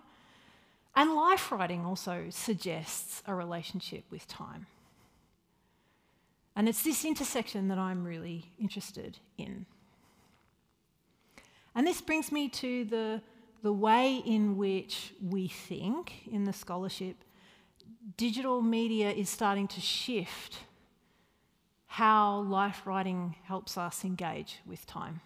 And 0.96 1.14
life 1.14 1.52
writing 1.52 1.84
also 1.84 2.26
suggests 2.30 3.22
a 3.26 3.34
relationship 3.34 4.04
with 4.10 4.26
time. 4.26 4.66
And 6.56 6.68
it's 6.68 6.82
this 6.82 7.04
intersection 7.04 7.68
that 7.68 7.78
I'm 7.78 8.04
really 8.04 8.46
interested 8.58 9.18
in. 9.36 9.66
And 11.74 11.86
this 11.86 12.00
brings 12.00 12.32
me 12.32 12.48
to 12.48 12.84
the, 12.86 13.22
the 13.62 13.72
way 13.72 14.16
in 14.16 14.56
which 14.56 15.12
we 15.22 15.46
think 15.46 16.26
in 16.30 16.44
the 16.44 16.52
scholarship 16.52 17.16
digital 18.16 18.62
media 18.62 19.10
is 19.10 19.28
starting 19.28 19.68
to 19.68 19.80
shift 19.80 20.58
how 21.90 22.42
life 22.42 22.82
writing 22.84 23.34
helps 23.42 23.76
us 23.76 24.04
engage 24.04 24.60
with 24.64 24.86
time. 24.86 25.20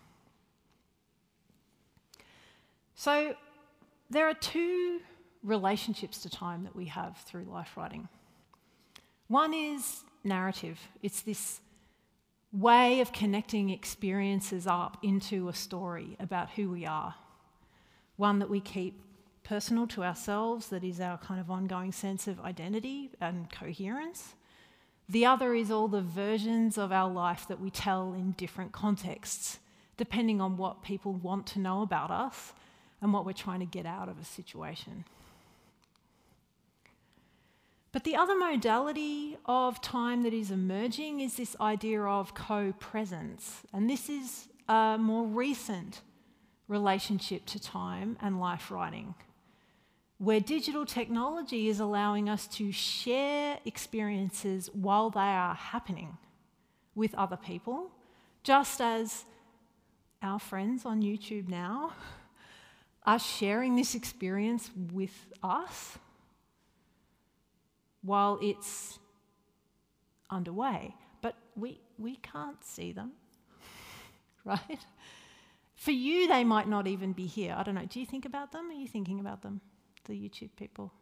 So, 2.95 3.35
there 4.09 4.27
are 4.27 4.35
two 4.35 5.01
relationships 5.43 6.23
to 6.23 6.31
time 6.31 6.65
that 6.65 6.75
we 6.75 6.87
have 6.87 7.19
through 7.19 7.45
life 7.45 7.77
writing. 7.77 8.09
One 9.29 9.53
is 9.53 10.05
narrative, 10.25 10.81
it's 11.03 11.21
this 11.21 11.61
way 12.51 13.01
of 13.01 13.13
connecting 13.13 13.69
experiences 13.69 14.67
up 14.67 14.97
into 15.03 15.51
a 15.51 15.53
story 15.53 16.17
about 16.19 16.49
who 16.53 16.71
we 16.71 16.87
are, 16.87 17.15
one 18.17 18.39
that 18.39 18.49
we 18.49 18.61
keep 18.61 19.03
personal 19.43 19.87
to 19.89 20.03
ourselves, 20.03 20.69
that 20.69 20.83
is 20.83 20.99
our 20.99 21.19
kind 21.19 21.41
of 21.41 21.51
ongoing 21.51 21.93
sense 21.93 22.27
of 22.27 22.41
identity 22.41 23.11
and 23.21 23.53
coherence. 23.53 24.35
The 25.09 25.27
other 25.27 25.55
is 25.55 25.71
all 25.71 25.89
the 25.89 26.01
versions 26.01 26.79
of 26.79 26.91
our 26.91 27.11
life 27.11 27.47
that 27.49 27.61
we 27.61 27.71
tell 27.71 28.15
in 28.15 28.33
different 28.33 28.73
contexts, 28.73 29.59
depending 29.97 30.41
on 30.41 30.57
what 30.57 30.83
people 30.83 31.13
want 31.13 31.47
to 31.49 31.59
know 31.59 31.83
about 31.83 32.11
us 32.11 32.53
and 33.01 33.13
what 33.13 33.27
we're 33.27 33.33
trying 33.33 33.61
to 33.61 33.67
get 33.67 33.85
out 33.85 34.09
of 34.09 34.19
a 34.19 34.25
situation. 34.25 35.05
But 37.93 38.03
the 38.03 38.17
other 38.17 38.37
modality 38.37 39.37
of 39.47 39.81
time 39.81 40.25
that 40.25 40.33
is 40.33 40.51
emerging 40.51 41.21
is 41.21 41.37
this 41.37 41.55
idea 41.61 42.03
of 42.03 42.35
co 42.35 42.73
presence. 42.81 43.63
And 43.73 43.89
this 43.89 44.09
is 44.09 44.49
a 44.69 44.97
more 44.99 45.25
recent 45.25 46.01
relationship 46.67 47.47
to 47.47 47.61
time 47.61 48.17
and 48.21 48.41
life 48.41 48.71
writing, 48.71 49.15
where 50.25 50.41
digital 50.41 50.87
technology 50.87 51.69
is 51.69 51.81
allowing 51.81 52.29
us 52.31 52.47
to 52.47 52.73
share 52.73 53.59
experiences 53.67 54.71
while 54.73 55.11
they 55.11 55.21
are 55.21 55.55
happening 55.55 56.17
with 56.95 57.15
other 57.15 57.37
people, 57.37 57.91
just 58.43 58.81
as 58.81 59.25
our 60.23 60.39
friends 60.39 60.87
on 60.87 61.03
YouTube 61.03 61.49
now 61.49 61.93
are 63.07 63.19
sharing 63.19 63.77
this 63.77 63.95
experience 63.95 64.71
with 64.93 65.27
us 65.43 65.99
while 68.01 68.39
it's 68.41 68.99
underway. 70.31 70.95
But 71.21 71.37
we, 71.55 71.81
we 71.99 72.17
can't 72.17 72.63
see 72.65 72.93
them, 72.93 73.13
right? 74.45 74.81
For 75.75 75.91
you, 75.91 76.29
they 76.29 76.45
might 76.45 76.69
not 76.69 76.87
even 76.87 77.13
be 77.13 77.27
here. 77.27 77.55
I 77.59 77.63
don't 77.63 77.75
know. 77.75 77.85
Do 77.85 78.01
you 78.01 78.07
think 78.07 78.25
about 78.25 78.53
them? 78.53 78.71
Are 78.71 78.75
you 78.75 78.89
thinking 78.89 79.21
about 79.21 79.43
them, 79.43 79.61
the 80.05 80.15
YouTube 80.15 80.51
people? 80.57 80.93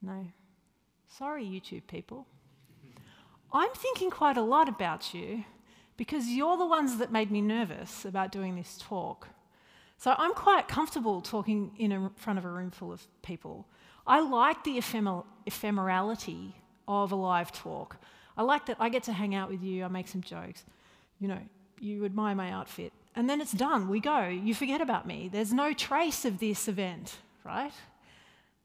No. 0.00 0.26
Sorry, 1.08 1.44
YouTube 1.44 1.86
people. 1.86 2.26
I'm 3.52 3.70
thinking 3.74 4.10
quite 4.10 4.36
a 4.36 4.42
lot 4.42 4.68
about 4.68 5.12
you 5.12 5.44
because 5.96 6.28
you're 6.28 6.56
the 6.56 6.66
ones 6.66 6.98
that 6.98 7.12
made 7.12 7.30
me 7.30 7.42
nervous 7.42 8.04
about 8.04 8.32
doing 8.32 8.56
this 8.56 8.78
talk. 8.80 9.28
So 9.98 10.14
I'm 10.16 10.32
quite 10.32 10.68
comfortable 10.68 11.20
talking 11.20 11.72
in 11.78 11.92
a, 11.92 12.10
front 12.16 12.38
of 12.38 12.44
a 12.44 12.48
room 12.48 12.70
full 12.70 12.92
of 12.92 13.06
people 13.22 13.66
I 14.06 14.20
like 14.20 14.64
the 14.64 14.78
ephemer- 14.78 15.24
ephemerality 15.46 16.52
of 16.88 17.12
a 17.12 17.16
live 17.16 17.52
talk. 17.52 17.96
I 18.36 18.42
like 18.42 18.66
that 18.66 18.76
I 18.80 18.88
get 18.88 19.04
to 19.04 19.12
hang 19.12 19.34
out 19.34 19.50
with 19.50 19.62
you, 19.62 19.84
I 19.84 19.88
make 19.88 20.08
some 20.08 20.22
jokes. 20.22 20.64
You 21.20 21.28
know, 21.28 21.38
you 21.78 22.04
admire 22.04 22.34
my 22.34 22.50
outfit. 22.50 22.92
And 23.14 23.28
then 23.28 23.40
it's 23.40 23.52
done. 23.52 23.88
We 23.88 24.00
go. 24.00 24.26
You 24.26 24.54
forget 24.54 24.80
about 24.80 25.06
me. 25.06 25.28
There's 25.30 25.52
no 25.52 25.72
trace 25.72 26.24
of 26.24 26.38
this 26.38 26.66
event, 26.66 27.18
right? 27.44 27.72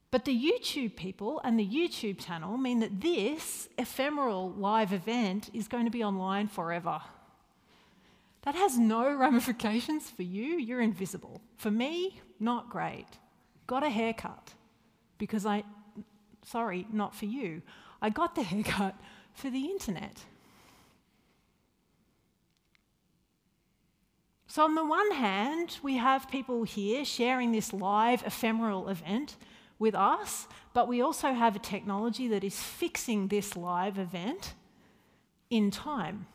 But 0.10 0.26
the 0.26 0.36
YouTube 0.36 0.96
people 0.96 1.42
and 1.44 1.60
the 1.60 1.68
YouTube 1.68 2.24
channel 2.24 2.58
mean 2.58 2.80
that 2.80 3.02
this 3.02 3.68
ephemeral 3.78 4.52
live 4.52 4.94
event 4.94 5.50
is 5.54 5.68
going 5.68 5.86
to 5.86 5.92
be 5.92 6.04
online 6.04 6.48
forever. 6.48 7.02
That 8.44 8.56
has 8.56 8.78
no 8.78 9.14
ramifications 9.18 10.10
for 10.10 10.24
you. 10.24 10.58
You're 10.58 10.82
invisible. 10.82 11.42
For 11.58 11.72
me, 11.72 12.22
not 12.40 12.70
great. 12.70 13.08
Got 13.68 13.84
a 13.84 13.90
haircut 13.90 14.54
because 15.18 15.46
I, 15.46 15.64
sorry, 16.46 16.88
not 16.92 17.14
for 17.14 17.26
you. 17.26 17.62
I 18.02 18.10
got 18.10 18.36
the 18.36 18.44
haircut 18.52 18.96
for 19.34 19.50
the 19.50 19.66
internet. 19.66 20.24
So, 24.58 24.64
on 24.64 24.74
the 24.74 24.84
one 24.84 25.12
hand, 25.12 25.78
we 25.84 25.98
have 25.98 26.32
people 26.32 26.64
here 26.64 27.06
sharing 27.06 27.52
this 27.52 27.74
live 27.74 28.24
ephemeral 28.26 28.90
event 28.90 29.36
with 29.78 29.94
us, 29.94 30.48
but 30.74 30.88
we 30.88 31.00
also 31.00 31.32
have 31.32 31.56
a 31.56 31.60
technology 31.60 32.28
that 32.30 32.44
is 32.44 32.60
fixing 32.60 33.28
this 33.28 33.56
live 33.56 34.00
event 34.00 34.56
in 35.52 35.70
time. 35.70 36.26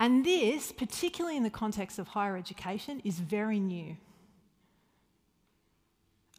And 0.00 0.26
this, 0.26 0.72
particularly 0.72 1.36
in 1.36 1.44
the 1.44 1.50
context 1.50 2.00
of 2.00 2.08
higher 2.08 2.36
education, 2.36 3.00
is 3.04 3.20
very 3.20 3.60
new. 3.60 3.96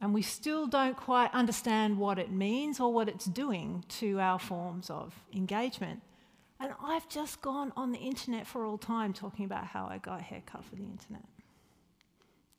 And 0.02 0.14
we 0.14 0.24
still 0.24 0.68
don't 0.68 0.98
quite 0.98 1.34
understand 1.34 1.98
what 1.98 2.20
it 2.20 2.34
means 2.34 2.82
or 2.82 2.92
what 2.92 3.08
it's 3.08 3.28
doing 3.28 3.86
to 4.00 4.20
our 4.20 4.40
forms 4.40 4.90
of 4.90 5.16
engagement. 5.34 6.02
And 6.60 6.74
I've 6.84 7.08
just 7.08 7.42
gone 7.42 7.72
on 7.78 7.92
the 7.92 8.00
internet 8.00 8.48
for 8.48 8.66
all 8.66 8.78
time 8.78 9.14
talking 9.14 9.46
about 9.46 9.66
how 9.66 9.88
I 9.88 10.00
got 10.00 10.22
a 10.22 10.24
haircut 10.24 10.66
for 10.66 10.76
the 10.76 10.84
internet. 10.84 11.26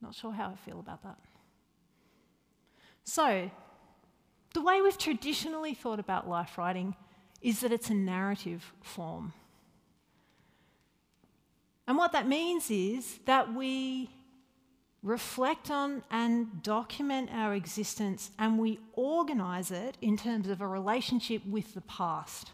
Not 0.01 0.15
sure 0.15 0.31
how 0.31 0.51
I 0.51 0.55
feel 0.55 0.79
about 0.79 1.03
that. 1.03 1.17
So, 3.03 3.51
the 4.53 4.61
way 4.61 4.81
we've 4.81 4.97
traditionally 4.97 5.73
thought 5.73 5.99
about 5.99 6.29
life 6.29 6.57
writing 6.57 6.95
is 7.41 7.59
that 7.61 7.71
it's 7.71 7.89
a 7.89 7.93
narrative 7.93 8.73
form. 8.81 9.33
And 11.87 11.97
what 11.97 12.11
that 12.11 12.27
means 12.27 12.69
is 12.69 13.19
that 13.25 13.53
we 13.53 14.09
reflect 15.01 15.71
on 15.71 16.03
and 16.11 16.61
document 16.61 17.29
our 17.33 17.53
existence, 17.53 18.31
and 18.37 18.59
we 18.59 18.79
organize 18.93 19.71
it 19.71 19.97
in 20.01 20.17
terms 20.17 20.49
of 20.49 20.61
a 20.61 20.67
relationship 20.67 21.45
with 21.45 21.73
the 21.73 21.81
past. 21.81 22.51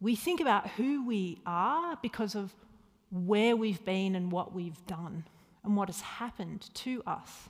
We 0.00 0.16
think 0.16 0.40
about 0.40 0.70
who 0.70 1.06
we 1.06 1.38
are 1.46 1.98
because 2.02 2.34
of 2.34 2.54
where 3.10 3.56
we've 3.56 3.84
been 3.84 4.14
and 4.14 4.30
what 4.30 4.52
we've 4.52 4.84
done 4.86 5.24
and 5.62 5.76
what 5.76 5.88
has 5.88 6.00
happened 6.00 6.68
to 6.74 7.02
us. 7.06 7.48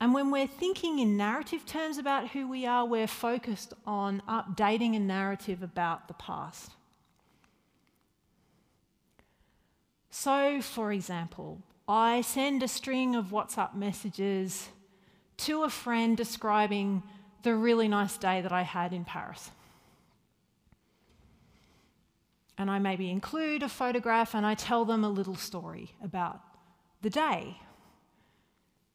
And 0.00 0.14
when 0.14 0.30
we're 0.30 0.46
thinking 0.46 0.98
in 0.98 1.16
narrative 1.16 1.66
terms 1.66 1.98
about 1.98 2.28
who 2.28 2.48
we 2.48 2.64
are, 2.64 2.86
we're 2.86 3.06
focused 3.06 3.74
on 3.86 4.22
updating 4.28 4.96
a 4.96 4.98
narrative 4.98 5.62
about 5.62 6.08
the 6.08 6.14
past. 6.14 6.72
So, 10.10 10.60
for 10.62 10.90
example, 10.90 11.62
I 11.86 12.22
send 12.22 12.62
a 12.62 12.68
string 12.68 13.14
of 13.14 13.26
WhatsApp 13.26 13.74
messages 13.74 14.70
to 15.38 15.64
a 15.64 15.70
friend 15.70 16.16
describing 16.16 17.02
the 17.42 17.54
really 17.54 17.88
nice 17.88 18.16
day 18.16 18.40
that 18.40 18.52
I 18.52 18.62
had 18.62 18.92
in 18.92 19.04
Paris. 19.04 19.50
And 22.58 22.70
I 22.70 22.78
maybe 22.78 23.10
include 23.10 23.62
a 23.62 23.68
photograph 23.68 24.34
and 24.34 24.44
I 24.44 24.54
tell 24.54 24.84
them 24.84 25.02
a 25.02 25.08
little 25.08 25.36
story 25.36 25.94
about 26.02 26.40
the 27.00 27.10
day. 27.10 27.56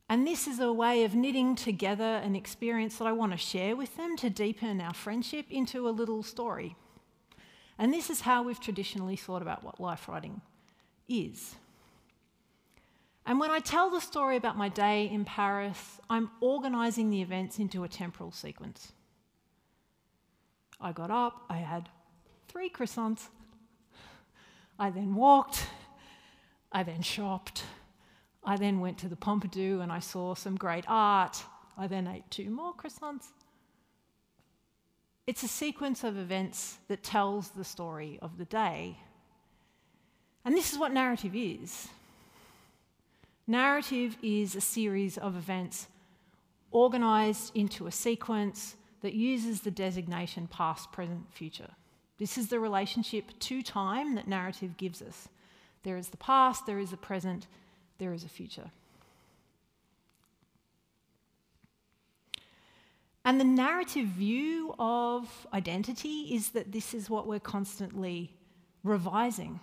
And 0.07 0.27
this 0.27 0.47
is 0.47 0.59
a 0.59 0.71
way 0.71 1.03
of 1.03 1.15
knitting 1.15 1.55
together 1.55 2.03
an 2.03 2.35
experience 2.35 2.97
that 2.97 3.07
I 3.07 3.11
want 3.11 3.31
to 3.31 3.37
share 3.37 3.75
with 3.75 3.97
them 3.97 4.15
to 4.17 4.29
deepen 4.29 4.79
our 4.79 4.93
friendship 4.93 5.47
into 5.49 5.89
a 5.89 5.89
little 5.89 6.21
story. 6.21 6.75
And 7.79 7.91
this 7.91 8.09
is 8.09 8.21
how 8.21 8.43
we've 8.43 8.59
traditionally 8.59 9.15
thought 9.15 9.41
about 9.41 9.63
what 9.63 9.79
life 9.79 10.07
writing 10.07 10.41
is. 11.09 11.55
And 13.25 13.39
when 13.39 13.49
I 13.49 13.59
tell 13.59 13.89
the 13.89 13.99
story 13.99 14.37
about 14.37 14.57
my 14.57 14.69
day 14.69 15.09
in 15.09 15.25
Paris, 15.25 15.99
I'm 16.09 16.29
organising 16.41 17.09
the 17.09 17.21
events 17.21 17.57
into 17.57 17.83
a 17.83 17.89
temporal 17.89 18.31
sequence. 18.31 18.91
I 20.79 20.91
got 20.91 21.09
up, 21.09 21.43
I 21.49 21.57
had 21.57 21.89
three 22.47 22.69
croissants. 22.69 23.29
I 24.77 24.91
then 24.91 25.15
walked, 25.15 25.65
I 26.71 26.83
then 26.83 27.01
shopped, 27.01 27.63
I 28.43 28.57
then 28.57 28.79
went 28.79 28.99
to 28.99 29.07
the 29.07 29.15
Pompidou 29.15 29.81
and 29.81 29.91
I 29.91 29.99
saw 29.99 30.35
some 30.35 30.55
great 30.55 30.85
art. 30.87 31.43
I 31.77 31.87
then 31.87 32.07
ate 32.07 32.29
two 32.29 32.49
more 32.49 32.73
croissants. 32.73 33.27
It's 35.25 35.41
a 35.41 35.47
sequence 35.47 36.03
of 36.03 36.17
events 36.17 36.77
that 36.87 37.01
tells 37.01 37.49
the 37.49 37.63
story 37.63 38.19
of 38.21 38.37
the 38.37 38.45
day. 38.45 38.99
And 40.43 40.55
this 40.55 40.71
is 40.71 40.77
what 40.77 40.93
narrative 40.93 41.35
is. 41.35 41.87
Narrative 43.47 44.17
is 44.23 44.55
a 44.55 44.61
series 44.61 45.17
of 45.17 45.35
events 45.35 45.87
organised 46.73 47.55
into 47.55 47.85
a 47.85 47.91
sequence 47.91 48.75
that 49.01 49.13
uses 49.13 49.61
the 49.61 49.71
designation 49.71 50.47
past, 50.47 50.91
present, 50.91 51.31
future. 51.31 51.69
This 52.17 52.37
is 52.37 52.47
the 52.47 52.59
relationship 52.59 53.37
to 53.39 53.61
time 53.61 54.15
that 54.15 54.27
narrative 54.27 54.77
gives 54.77 55.01
us. 55.01 55.27
There 55.83 55.97
is 55.97 56.09
the 56.09 56.17
past, 56.17 56.65
there 56.65 56.79
is 56.79 56.89
the 56.89 56.97
present, 56.97 57.45
there 57.99 58.13
is 58.13 58.23
a 58.23 58.29
future. 58.29 58.71
And 63.23 63.39
the 63.39 63.45
narrative 63.45 64.07
view 64.07 64.73
of 64.79 65.47
identity 65.53 66.33
is 66.33 66.49
that 66.49 66.71
this 66.71 66.93
is 66.93 67.09
what 67.09 67.27
we're 67.27 67.39
constantly 67.39 68.33
revising. 68.83 69.59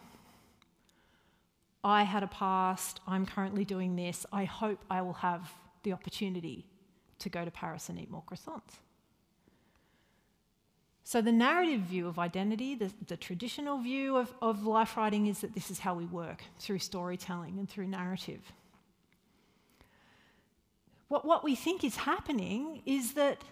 I 1.84 2.04
had 2.04 2.22
a 2.22 2.28
past, 2.28 3.00
I'm 3.06 3.26
currently 3.26 3.64
doing 3.64 3.96
this, 3.96 4.24
I 4.32 4.44
hope 4.44 4.84
I 4.90 5.02
will 5.02 5.14
have 5.14 5.52
the 5.82 5.92
opportunity 5.92 6.66
to 7.18 7.28
go 7.28 7.44
to 7.44 7.50
Paris 7.50 7.88
and 7.88 7.98
eat 7.98 8.10
more 8.10 8.22
croissants. 8.22 8.78
So, 11.04 11.20
the 11.20 11.32
narrative 11.32 11.80
view 11.80 12.06
of 12.06 12.18
identity, 12.18 12.74
the, 12.76 12.90
the 13.08 13.16
traditional 13.16 13.78
view 13.78 14.16
of, 14.16 14.32
of 14.40 14.64
life 14.64 14.96
writing, 14.96 15.26
is 15.26 15.40
that 15.40 15.54
this 15.54 15.70
is 15.70 15.80
how 15.80 15.94
we 15.94 16.06
work 16.06 16.44
through 16.58 16.78
storytelling 16.78 17.58
and 17.58 17.68
through 17.68 17.88
narrative. 17.88 18.40
What, 21.08 21.24
what 21.24 21.44
we 21.44 21.56
think 21.56 21.82
is 21.84 21.96
happening 21.96 22.82
is 22.86 23.14
that 23.14 23.42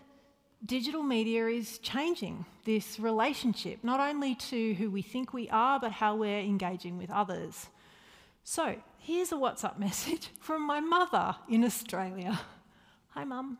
digital 0.64 1.02
media 1.02 1.46
is 1.48 1.78
changing 1.78 2.46
this 2.64 3.00
relationship, 3.00 3.80
not 3.82 4.00
only 4.00 4.36
to 4.36 4.74
who 4.74 4.90
we 4.90 5.02
think 5.02 5.34
we 5.34 5.48
are, 5.50 5.80
but 5.80 5.92
how 5.92 6.16
we're 6.16 6.40
engaging 6.40 6.96
with 6.96 7.10
others. 7.10 7.66
So, 8.42 8.76
here's 8.98 9.32
a 9.32 9.36
WhatsApp 9.36 9.78
message 9.78 10.30
from 10.40 10.66
my 10.66 10.80
mother 10.80 11.36
in 11.48 11.64
Australia. 11.64 12.40
Hi, 13.10 13.24
Mum. 13.24 13.58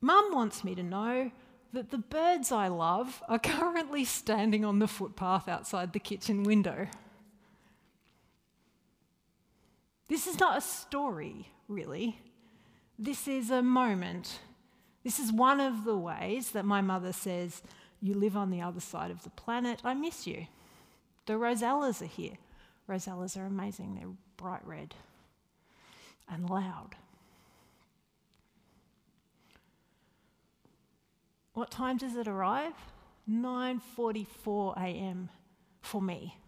Mum 0.00 0.30
wants 0.32 0.62
me 0.62 0.74
to 0.74 0.82
know 0.82 1.30
that 1.72 1.90
the 1.90 1.98
birds 1.98 2.52
I 2.52 2.68
love 2.68 3.22
are 3.28 3.38
currently 3.38 4.04
standing 4.04 4.64
on 4.64 4.78
the 4.78 4.88
footpath 4.88 5.48
outside 5.48 5.92
the 5.92 5.98
kitchen 5.98 6.42
window. 6.42 6.86
This 10.08 10.26
is 10.26 10.40
not 10.40 10.56
a 10.56 10.62
story, 10.62 11.50
really. 11.68 12.18
This 12.98 13.28
is 13.28 13.50
a 13.50 13.62
moment. 13.62 14.40
This 15.04 15.18
is 15.20 15.32
one 15.32 15.60
of 15.60 15.84
the 15.84 15.96
ways 15.96 16.52
that 16.52 16.64
my 16.64 16.80
mother 16.80 17.12
says, 17.12 17.62
You 18.00 18.14
live 18.14 18.36
on 18.36 18.50
the 18.50 18.62
other 18.62 18.80
side 18.80 19.10
of 19.10 19.22
the 19.22 19.30
planet, 19.30 19.80
I 19.84 19.94
miss 19.94 20.26
you. 20.26 20.46
The 21.28 21.34
rosellas 21.34 22.00
are 22.00 22.06
here. 22.06 22.38
Rosellas 22.88 23.36
are 23.36 23.44
amazing, 23.44 23.96
they're 23.96 24.08
bright 24.38 24.66
red 24.66 24.94
and 26.26 26.48
loud. 26.48 26.96
What 31.52 31.70
time 31.70 31.98
does 31.98 32.16
it 32.16 32.26
arrive? 32.26 32.72
9:44 33.30 34.78
a.m. 34.78 35.28
for 35.82 36.00
me. 36.00 36.38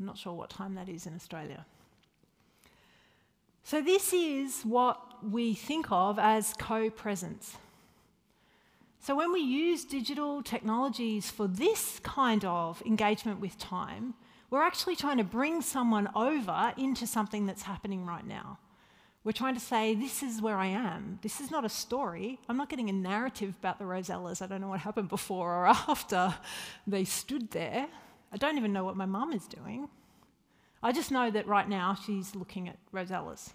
I'm 0.00 0.06
not 0.06 0.18
sure 0.18 0.32
what 0.32 0.50
time 0.50 0.74
that 0.74 0.88
is 0.88 1.06
in 1.06 1.14
Australia. 1.14 1.64
So 3.62 3.80
this 3.80 4.12
is 4.12 4.62
what 4.64 5.24
we 5.24 5.54
think 5.54 5.86
of 5.92 6.18
as 6.18 6.52
co-presence. 6.58 7.56
So 9.04 9.14
when 9.14 9.34
we 9.34 9.40
use 9.40 9.84
digital 9.84 10.42
technologies 10.42 11.30
for 11.30 11.46
this 11.46 12.00
kind 12.02 12.42
of 12.42 12.82
engagement 12.86 13.38
with 13.38 13.58
time, 13.58 14.14
we're 14.48 14.62
actually 14.62 14.96
trying 14.96 15.18
to 15.18 15.24
bring 15.24 15.60
someone 15.60 16.08
over 16.14 16.72
into 16.78 17.06
something 17.06 17.44
that's 17.44 17.60
happening 17.60 18.06
right 18.06 18.26
now. 18.26 18.58
We're 19.22 19.32
trying 19.32 19.56
to 19.56 19.60
say, 19.60 19.94
this 19.94 20.22
is 20.22 20.40
where 20.40 20.56
I 20.56 20.68
am. 20.68 21.18
This 21.20 21.42
is 21.42 21.50
not 21.50 21.66
a 21.66 21.68
story. 21.68 22.40
I'm 22.48 22.56
not 22.56 22.70
getting 22.70 22.88
a 22.88 22.94
narrative 22.94 23.54
about 23.58 23.78
the 23.78 23.84
Rosellas. 23.84 24.40
I 24.40 24.46
don't 24.46 24.62
know 24.62 24.68
what 24.68 24.80
happened 24.80 25.10
before 25.10 25.52
or 25.54 25.66
after 25.66 26.34
they 26.86 27.04
stood 27.04 27.50
there. 27.50 27.86
I 28.32 28.38
don't 28.38 28.56
even 28.56 28.72
know 28.72 28.84
what 28.84 28.96
my 28.96 29.04
mum 29.04 29.34
is 29.34 29.46
doing. 29.46 29.90
I 30.82 30.92
just 30.92 31.10
know 31.10 31.30
that 31.30 31.46
right 31.46 31.68
now 31.68 31.94
she's 31.94 32.34
looking 32.34 32.70
at 32.70 32.78
Rosellas. 32.90 33.52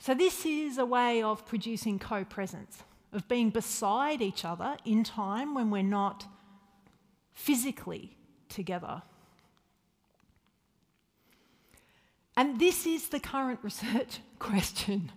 So, 0.00 0.14
this 0.14 0.46
is 0.46 0.78
a 0.78 0.86
way 0.86 1.22
of 1.22 1.46
producing 1.46 1.98
co 1.98 2.24
presence, 2.24 2.82
of 3.12 3.28
being 3.28 3.50
beside 3.50 4.22
each 4.22 4.44
other 4.44 4.76
in 4.84 5.04
time 5.04 5.54
when 5.54 5.70
we're 5.70 5.82
not 5.82 6.26
physically 7.32 8.16
together. 8.48 9.02
And 12.36 12.60
this 12.60 12.86
is 12.86 13.08
the 13.08 13.18
current 13.18 13.58
research 13.64 14.20
question 14.38 15.10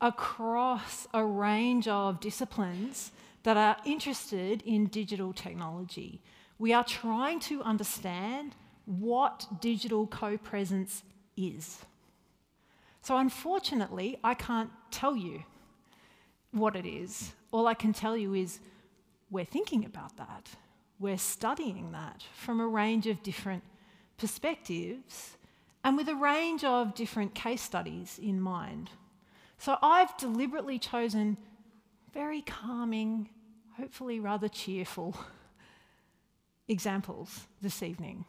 across 0.00 1.06
a 1.14 1.24
range 1.24 1.86
of 1.86 2.20
disciplines 2.20 3.12
that 3.42 3.56
are 3.56 3.76
interested 3.84 4.62
in 4.62 4.86
digital 4.86 5.32
technology. 5.32 6.20
We 6.58 6.72
are 6.72 6.84
trying 6.84 7.40
to 7.40 7.62
understand 7.62 8.54
what 8.86 9.46
digital 9.60 10.06
co 10.06 10.36
presence 10.36 11.04
is. 11.36 11.84
So, 13.02 13.16
unfortunately, 13.16 14.18
I 14.22 14.34
can't 14.34 14.70
tell 14.90 15.16
you 15.16 15.44
what 16.52 16.76
it 16.76 16.86
is. 16.86 17.32
All 17.52 17.66
I 17.66 17.74
can 17.74 17.92
tell 17.92 18.16
you 18.16 18.34
is 18.34 18.60
we're 19.30 19.44
thinking 19.44 19.84
about 19.84 20.16
that. 20.16 20.48
We're 20.98 21.18
studying 21.18 21.92
that 21.92 22.24
from 22.34 22.60
a 22.60 22.66
range 22.66 23.06
of 23.06 23.22
different 23.22 23.62
perspectives 24.18 25.36
and 25.82 25.96
with 25.96 26.08
a 26.08 26.14
range 26.14 26.62
of 26.62 26.94
different 26.94 27.34
case 27.34 27.62
studies 27.62 28.20
in 28.22 28.40
mind. 28.40 28.90
So 29.56 29.76
I've 29.82 30.16
deliberately 30.18 30.78
chosen 30.78 31.36
very 32.12 32.42
calming, 32.42 33.28
hopefully 33.76 34.20
rather 34.20 34.48
cheerful 34.48 35.16
examples 36.68 37.46
this 37.62 37.82
evening. 37.82 38.24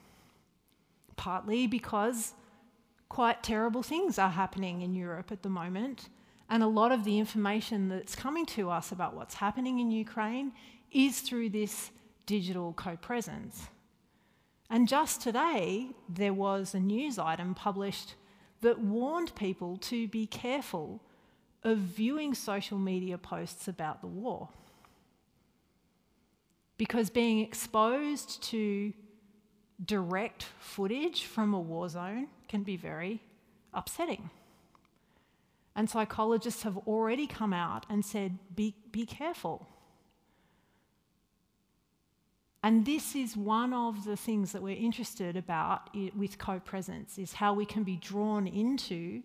Partly 1.18 1.68
because 1.68 2.34
quite 3.12 3.44
terrible 3.44 3.84
things 3.84 4.18
are 4.18 4.30
happening 4.30 4.82
in 4.82 4.96
Europe 4.96 5.34
at 5.34 5.44
the 5.44 5.50
moment, 5.50 6.08
and 6.50 6.64
a 6.64 6.68
lot 6.68 6.94
of 6.94 7.04
the 7.04 7.20
information 7.20 7.90
that's 7.90 8.16
coming 8.16 8.46
to 8.46 8.70
us 8.70 8.94
about 8.94 9.14
what's 9.14 9.36
happening 9.36 9.80
in 9.80 9.92
Ukraine 9.92 10.54
is 10.94 11.20
through 11.20 11.50
this 11.50 11.92
digital 12.26 12.72
co 12.72 12.96
presence. 12.96 13.68
And 14.70 14.88
just 14.88 15.20
today, 15.20 15.90
there 16.08 16.34
was 16.34 16.74
a 16.74 16.80
news 16.80 17.20
item 17.20 17.54
published 17.54 18.16
that 18.62 18.80
warned 18.80 19.36
people 19.36 19.76
to 19.92 20.08
be 20.08 20.26
careful 20.26 21.02
of 21.64 21.80
viewing 21.80 22.34
social 22.34 22.78
media 22.78 23.18
posts 23.18 23.68
about 23.68 24.00
the 24.00 24.08
war. 24.08 24.48
Because 26.78 27.10
being 27.10 27.40
exposed 27.40 28.42
to 28.44 28.94
direct 29.84 30.46
footage 30.60 31.26
from 31.26 31.54
a 31.54 31.60
war 31.60 31.90
zone 31.90 32.30
can 32.52 32.64
be 32.64 32.76
very 32.76 33.22
upsetting. 33.74 34.30
And 35.74 35.90
psychologists 35.90 36.64
have 36.64 36.78
already 36.86 37.26
come 37.26 37.54
out 37.54 37.86
and 37.90 38.04
said, 38.04 38.38
be, 38.54 38.76
be 38.92 39.06
careful. 39.06 39.66
And 42.62 42.86
this 42.86 43.16
is 43.16 43.38
one 43.38 43.74
of 43.74 44.04
the 44.04 44.18
things 44.18 44.52
that 44.52 44.62
we're 44.62 44.76
interested 44.76 45.38
about 45.38 45.96
with 46.16 46.38
co-presence 46.38 47.18
is 47.18 47.34
how 47.34 47.54
we 47.54 47.66
can 47.66 47.84
be 47.84 47.96
drawn 47.96 48.46
into 48.48 49.24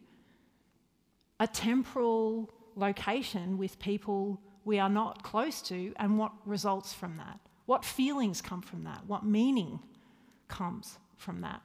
a 1.41 1.49
temporal 1.49 2.49
location 2.77 3.59
with 3.59 3.79
people 3.81 4.41
we 4.65 4.79
are 4.79 4.89
not 4.89 5.25
close 5.25 5.61
to 5.63 5.93
and 5.97 6.17
what 6.17 6.33
results 6.45 6.93
from 6.93 7.17
that. 7.17 7.41
What 7.67 7.85
feelings 7.85 8.41
come 8.41 8.63
from 8.63 8.85
that? 8.85 9.03
What 9.07 9.25
meaning 9.25 9.81
comes 10.47 10.99
from 11.17 11.41
that? 11.41 11.61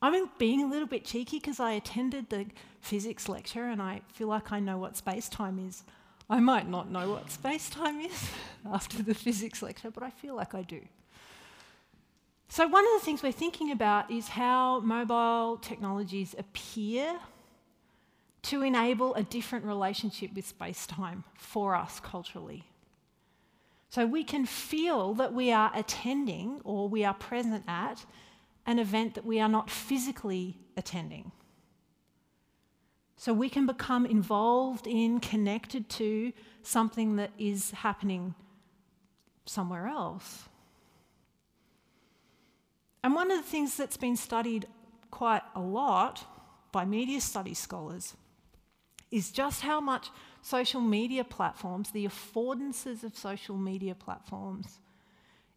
I'm 0.00 0.30
being 0.38 0.62
a 0.62 0.66
little 0.66 0.86
bit 0.86 1.04
cheeky 1.04 1.38
because 1.38 1.58
I 1.58 1.72
attended 1.72 2.30
the 2.30 2.46
physics 2.80 3.28
lecture 3.28 3.64
and 3.64 3.82
I 3.82 4.02
feel 4.12 4.28
like 4.28 4.52
I 4.52 4.60
know 4.60 4.78
what 4.78 4.96
space 4.96 5.28
time 5.28 5.58
is. 5.58 5.82
I 6.30 6.40
might 6.40 6.68
not 6.68 6.90
know 6.90 7.10
what 7.10 7.30
space 7.30 7.68
time 7.70 8.00
is 8.00 8.30
after 8.66 9.02
the 9.02 9.14
physics 9.14 9.62
lecture, 9.62 9.90
but 9.90 10.02
I 10.02 10.10
feel 10.10 10.36
like 10.36 10.54
I 10.54 10.62
do. 10.62 10.80
So, 12.50 12.66
one 12.66 12.84
of 12.84 13.00
the 13.00 13.04
things 13.04 13.22
we're 13.22 13.32
thinking 13.32 13.72
about 13.72 14.10
is 14.10 14.28
how 14.28 14.80
mobile 14.80 15.58
technologies 15.58 16.34
appear 16.38 17.18
to 18.42 18.62
enable 18.62 19.14
a 19.14 19.22
different 19.22 19.66
relationship 19.66 20.34
with 20.34 20.46
space 20.46 20.86
time 20.86 21.24
for 21.36 21.74
us 21.74 22.00
culturally. 22.00 22.64
So, 23.90 24.06
we 24.06 24.24
can 24.24 24.46
feel 24.46 25.12
that 25.14 25.34
we 25.34 25.52
are 25.52 25.70
attending 25.74 26.60
or 26.64 26.88
we 26.88 27.04
are 27.04 27.14
present 27.14 27.64
at 27.68 28.06
an 28.68 28.78
event 28.78 29.14
that 29.14 29.24
we 29.24 29.40
are 29.40 29.48
not 29.48 29.70
physically 29.70 30.58
attending. 30.76 31.32
So 33.16 33.32
we 33.32 33.48
can 33.48 33.66
become 33.66 34.04
involved 34.04 34.86
in, 34.86 35.20
connected 35.20 35.88
to 35.88 36.32
something 36.62 37.16
that 37.16 37.30
is 37.38 37.70
happening 37.70 38.34
somewhere 39.46 39.86
else. 39.86 40.44
And 43.02 43.14
one 43.14 43.30
of 43.30 43.38
the 43.38 43.50
things 43.50 43.74
that's 43.74 43.96
been 43.96 44.16
studied 44.16 44.66
quite 45.10 45.42
a 45.54 45.60
lot 45.60 46.26
by 46.70 46.84
media 46.84 47.22
studies 47.22 47.58
scholars 47.58 48.14
is 49.10 49.32
just 49.32 49.62
how 49.62 49.80
much 49.80 50.10
social 50.42 50.82
media 50.82 51.24
platforms, 51.24 51.90
the 51.90 52.04
affordances 52.04 53.02
of 53.02 53.16
social 53.16 53.56
media 53.56 53.94
platforms, 53.94 54.78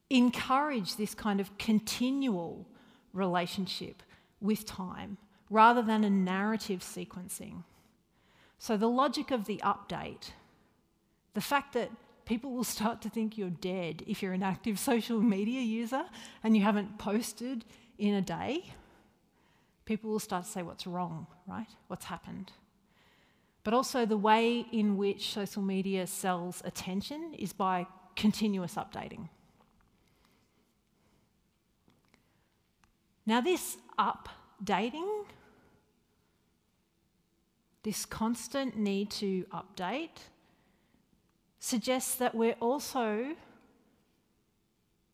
encourage 0.09 0.95
this 0.95 1.13
kind 1.13 1.41
of 1.41 1.57
continual 1.57 2.65
relationship 3.13 4.03
with 4.39 4.65
time 4.65 5.17
rather 5.49 5.81
than 5.81 6.03
a 6.03 6.09
narrative 6.09 6.79
sequencing. 6.79 7.63
So, 8.57 8.77
the 8.77 8.87
logic 8.87 9.31
of 9.31 9.45
the 9.45 9.61
update, 9.63 10.31
the 11.33 11.41
fact 11.41 11.73
that 11.73 11.91
people 12.25 12.51
will 12.51 12.63
start 12.63 13.01
to 13.01 13.09
think 13.09 13.37
you're 13.37 13.49
dead 13.49 14.03
if 14.07 14.21
you're 14.21 14.33
an 14.33 14.43
active 14.43 14.79
social 14.91 15.21
media 15.21 15.61
user 15.61 16.03
and 16.43 16.55
you 16.55 16.63
haven't 16.63 16.97
posted 16.97 17.65
in 17.97 18.13
a 18.13 18.21
day, 18.21 18.65
people 19.85 20.09
will 20.11 20.19
start 20.19 20.45
to 20.45 20.49
say, 20.49 20.63
What's 20.63 20.87
wrong, 20.87 21.27
right? 21.47 21.69
What's 21.87 22.05
happened? 22.05 22.51
But 23.63 23.73
also, 23.73 24.05
the 24.05 24.17
way 24.17 24.65
in 24.71 24.97
which 24.97 25.33
social 25.33 25.61
media 25.61 26.07
sells 26.07 26.61
attention 26.65 27.35
is 27.37 27.53
by 27.53 27.85
continuous 28.15 28.75
updating. 28.75 29.29
Now, 33.25 33.41
this 33.41 33.77
updating, 33.99 35.25
this 37.83 38.05
constant 38.05 38.77
need 38.77 39.11
to 39.11 39.45
update, 39.45 40.17
suggests 41.59 42.15
that 42.15 42.33
we're 42.33 42.55
also 42.59 43.35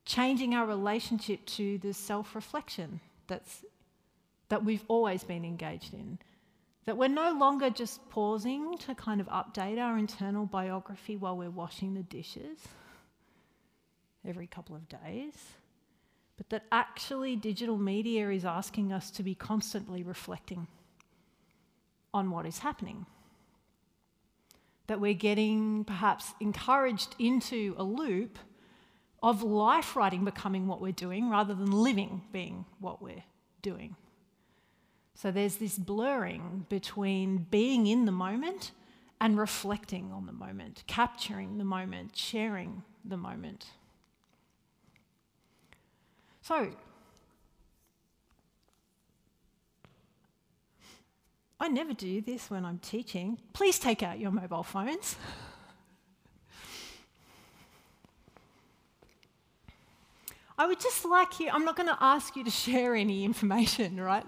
changing 0.05 0.55
our 0.55 0.65
relationship 0.65 1.45
to 1.45 1.77
the 1.79 1.93
self 1.93 2.33
reflection 2.33 3.01
that's 3.27 3.65
that 4.49 4.63
we've 4.63 4.85
always 4.87 5.23
been 5.23 5.43
engaged 5.43 5.93
in. 5.93 6.17
That 6.85 6.95
we're 6.95 7.09
no 7.09 7.33
longer 7.33 7.69
just 7.69 8.09
pausing 8.09 8.77
to 8.77 8.95
kind 8.95 9.19
of 9.19 9.27
update 9.27 9.77
our 9.77 9.97
internal 9.97 10.45
biography 10.45 11.17
while 11.17 11.35
we're 11.35 11.49
washing 11.49 11.93
the 11.93 12.03
dishes 12.03 12.59
every 14.25 14.47
couple 14.47 14.75
of 14.75 14.87
days, 14.87 15.33
but 16.37 16.49
that 16.49 16.63
actually 16.71 17.35
digital 17.35 17.77
media 17.77 18.29
is 18.29 18.45
asking 18.45 18.93
us 18.93 19.11
to 19.11 19.23
be 19.23 19.35
constantly 19.35 20.03
reflecting 20.03 20.67
on 22.13 22.31
what 22.31 22.45
is 22.45 22.59
happening. 22.59 23.05
That 24.85 25.01
we're 25.01 25.13
getting 25.13 25.83
perhaps 25.83 26.33
encouraged 26.39 27.15
into 27.19 27.75
a 27.77 27.83
loop 27.83 28.39
of 29.21 29.43
life 29.43 29.95
writing 29.95 30.23
becoming 30.23 30.67
what 30.67 30.79
we're 30.79 30.91
doing 30.91 31.29
rather 31.29 31.53
than 31.53 31.71
living 31.71 32.21
being 32.31 32.65
what 32.79 33.01
we're 33.01 33.23
doing. 33.61 33.95
So 35.15 35.31
there's 35.31 35.55
this 35.55 35.77
blurring 35.77 36.67
between 36.69 37.47
being 37.49 37.87
in 37.87 38.05
the 38.05 38.11
moment 38.11 38.71
and 39.19 39.37
reflecting 39.37 40.11
on 40.11 40.27
the 40.27 40.31
moment, 40.31 40.83
capturing 40.85 41.57
the 41.57 41.63
moment, 41.63 42.15
sharing 42.15 42.83
the 43.03 43.17
moment. 43.17 43.65
So, 46.47 46.69
I 51.59 51.67
never 51.67 51.91
do 51.91 52.21
this 52.21 52.49
when 52.49 52.63
I'm 52.63 52.79
teaching. 52.79 53.37
Please 53.51 53.77
take 53.77 54.01
out 54.01 54.17
your 54.17 54.31
mobile 54.31 54.63
phones. 54.63 55.17
I 60.57 60.67
would 60.67 60.79
just 60.79 61.03
like 61.03 61.37
you, 61.41 61.49
I'm 61.51 61.65
not 61.65 61.75
going 61.75 61.89
to 61.89 61.97
ask 61.99 62.37
you 62.37 62.45
to 62.45 62.49
share 62.49 62.95
any 62.95 63.25
information, 63.25 63.99
right? 63.99 64.23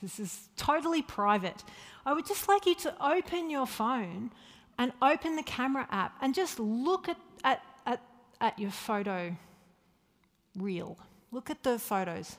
This 0.00 0.20
is 0.20 0.48
totally 0.56 1.02
private. 1.02 1.64
I 2.06 2.12
would 2.12 2.24
just 2.24 2.46
like 2.46 2.66
you 2.66 2.76
to 2.76 2.94
open 3.04 3.50
your 3.50 3.66
phone 3.66 4.30
and 4.78 4.92
open 5.02 5.34
the 5.34 5.42
camera 5.42 5.88
app 5.90 6.14
and 6.20 6.36
just 6.36 6.60
look 6.60 7.08
at, 7.08 7.18
at, 7.42 7.62
at, 7.84 8.00
at 8.40 8.60
your 8.60 8.70
photo 8.70 9.36
reel. 10.56 10.96
Look 11.34 11.50
at 11.50 11.64
the 11.64 11.80
photos. 11.80 12.36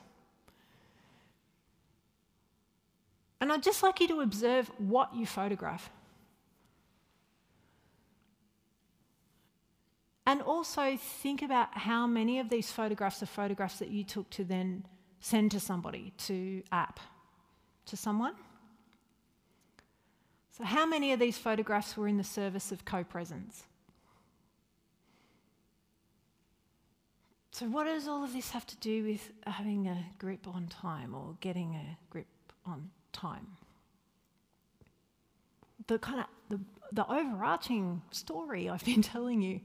And 3.42 3.52
I'd 3.52 3.62
just 3.62 3.82
like 3.82 4.00
you 4.00 4.08
to 4.08 4.20
observe 4.20 4.70
what 4.78 5.14
you 5.14 5.26
photograph. 5.26 5.90
And 10.24 10.40
also 10.40 10.96
think 10.96 11.42
about 11.42 11.76
how 11.76 12.06
many 12.06 12.40
of 12.40 12.48
these 12.48 12.72
photographs 12.72 13.22
are 13.22 13.26
photographs 13.26 13.78
that 13.80 13.90
you 13.90 14.02
took 14.02 14.30
to 14.30 14.44
then 14.44 14.86
send 15.20 15.50
to 15.50 15.60
somebody, 15.60 16.14
to 16.28 16.62
app 16.72 16.98
to 17.84 17.98
someone? 17.98 18.32
So, 20.52 20.64
how 20.64 20.86
many 20.86 21.12
of 21.12 21.20
these 21.20 21.36
photographs 21.36 21.98
were 21.98 22.08
in 22.08 22.16
the 22.16 22.24
service 22.24 22.72
of 22.72 22.86
co 22.86 23.04
presence? 23.04 23.64
So, 27.58 27.64
what 27.64 27.84
does 27.84 28.06
all 28.06 28.22
of 28.22 28.34
this 28.34 28.50
have 28.50 28.66
to 28.66 28.76
do 28.76 29.02
with 29.04 29.30
having 29.46 29.88
a 29.88 30.04
grip 30.18 30.46
on 30.46 30.66
time 30.66 31.14
or 31.14 31.38
getting 31.40 31.74
a 31.74 31.96
grip 32.10 32.26
on 32.66 32.90
time? 33.14 33.46
The 35.86 35.98
kind 35.98 36.20
of 36.20 36.26
the, 36.50 36.60
the 36.92 37.10
overarching 37.10 38.02
story 38.10 38.68
I've 38.68 38.84
been 38.84 39.00
telling 39.14 39.40
you 39.40 39.60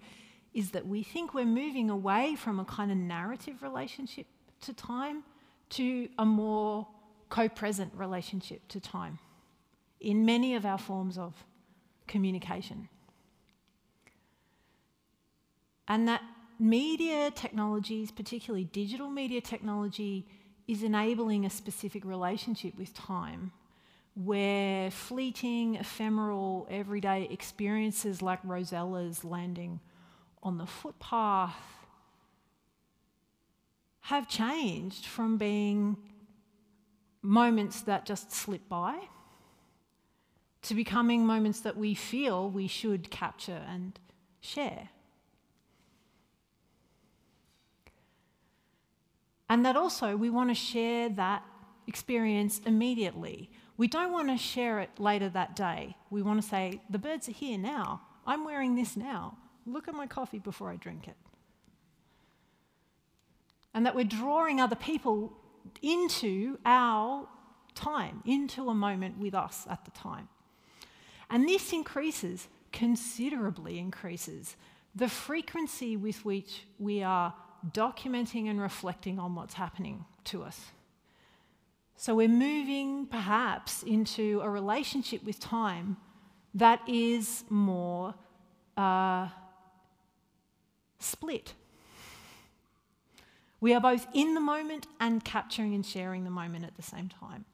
is 0.54 0.72
that 0.72 0.88
we 0.88 1.04
think 1.04 1.34
we're 1.34 1.44
moving 1.44 1.90
away 1.90 2.36
from 2.36 2.62
a 2.62 2.64
kind 2.64 2.92
of 2.92 2.98
narrative 2.98 3.62
relationship 3.62 4.28
to 4.62 4.74
time 4.74 5.26
to 5.72 6.08
a 6.18 6.24
more 6.24 6.88
co 7.28 7.50
present 7.50 7.92
relationship 7.94 8.66
to 8.70 8.80
time 8.80 9.20
in 10.00 10.24
many 10.24 10.56
of 10.56 10.66
our 10.66 10.78
forms 10.78 11.18
of 11.18 11.34
communication. 12.08 12.88
And 15.90 16.08
that 16.08 16.22
media 16.62 17.32
technologies, 17.32 18.12
particularly 18.12 18.66
digital 18.66 19.10
media 19.10 19.42
technology, 19.42 20.28
is 20.68 20.84
enabling 20.84 21.46
a 21.46 21.50
specific 21.50 22.06
relationship 22.06 22.78
with 22.78 22.94
time 22.94 23.52
where 24.14 24.92
fleeting, 24.92 25.76
ephemeral, 25.76 26.68
everyday 26.70 27.24
experiences 27.32 28.22
like 28.22 28.42
Rosella's 28.44 29.24
landing 29.24 29.80
on 30.44 30.58
the 30.58 30.66
footpath 30.66 31.56
have 34.02 34.28
changed 34.28 35.06
from 35.06 35.38
being 35.38 35.98
moments 37.22 37.82
that 37.82 38.06
just 38.06 38.32
slip 38.32 38.68
by 38.68 39.00
to 40.62 40.76
becoming 40.76 41.26
moments 41.26 41.62
that 41.62 41.78
we 41.78 41.94
feel 41.96 42.50
we 42.50 42.68
should 42.68 43.10
capture 43.10 43.64
and 43.68 44.00
share. 44.42 44.90
And 49.52 49.66
that 49.66 49.76
also 49.76 50.16
we 50.16 50.30
want 50.30 50.50
to 50.50 50.56
share 50.56 51.10
that 51.10 51.44
experience 51.86 52.62
immediately. 52.66 53.52
We 53.76 53.86
don't 53.86 54.14
want 54.14 54.30
to 54.30 54.38
share 54.38 54.80
it 54.80 54.92
later 54.98 55.28
that 55.28 55.58
day. 55.58 55.98
We 56.10 56.22
want 56.22 56.42
to 56.42 56.48
say, 56.48 56.80
the 56.90 56.98
birds 56.98 57.28
are 57.28 57.34
here 57.34 57.58
now. 57.58 58.02
I'm 58.26 58.46
wearing 58.46 58.76
this 58.76 58.96
now. 58.96 59.38
Look 59.66 59.90
at 59.90 59.94
my 59.94 60.08
coffee 60.08 60.40
before 60.40 60.72
I 60.72 60.78
drink 60.78 61.10
it. 61.10 61.18
And 63.74 63.86
that 63.86 63.94
we're 63.94 64.06
drawing 64.06 64.62
other 64.62 64.78
people 64.78 65.34
into 65.82 66.58
our 66.66 67.28
time, 67.76 68.24
into 68.26 68.70
a 68.70 68.74
moment 68.74 69.18
with 69.18 69.36
us 69.36 69.68
at 69.70 69.84
the 69.84 69.92
time. 69.92 70.30
And 71.30 71.46
this 71.46 71.74
increases, 71.74 72.48
considerably 72.72 73.80
increases, 73.80 74.56
the 74.96 75.10
frequency 75.10 75.98
with 75.98 76.24
which 76.24 76.64
we 76.80 77.04
are 77.04 77.34
documenting 77.70 78.50
and 78.50 78.62
reflecting 78.62 79.20
on 79.20 79.36
what's 79.36 79.54
happening 79.54 80.06
to 80.26 80.44
us. 80.44 80.72
So 81.96 82.16
we're 82.16 82.28
moving 82.28 83.06
perhaps 83.06 83.84
into 83.84 84.42
a 84.42 84.50
relationship 84.50 85.24
with 85.24 85.40
time 85.40 85.98
that 86.56 86.82
is 86.88 87.44
more 87.50 88.16
uh, 88.76 89.28
split 91.00 91.54
we 93.62 93.76
are 93.76 93.80
both 93.80 94.08
in 94.14 94.34
the 94.34 94.42
moment 94.42 94.88
and 95.00 95.24
capturing 95.24 95.76
and 95.76 95.86
sharing 95.86 96.24
the 96.26 96.32
moment 96.32 96.66
at 96.66 96.76
the 96.76 96.82
same 96.82 97.08
time. 97.08 97.46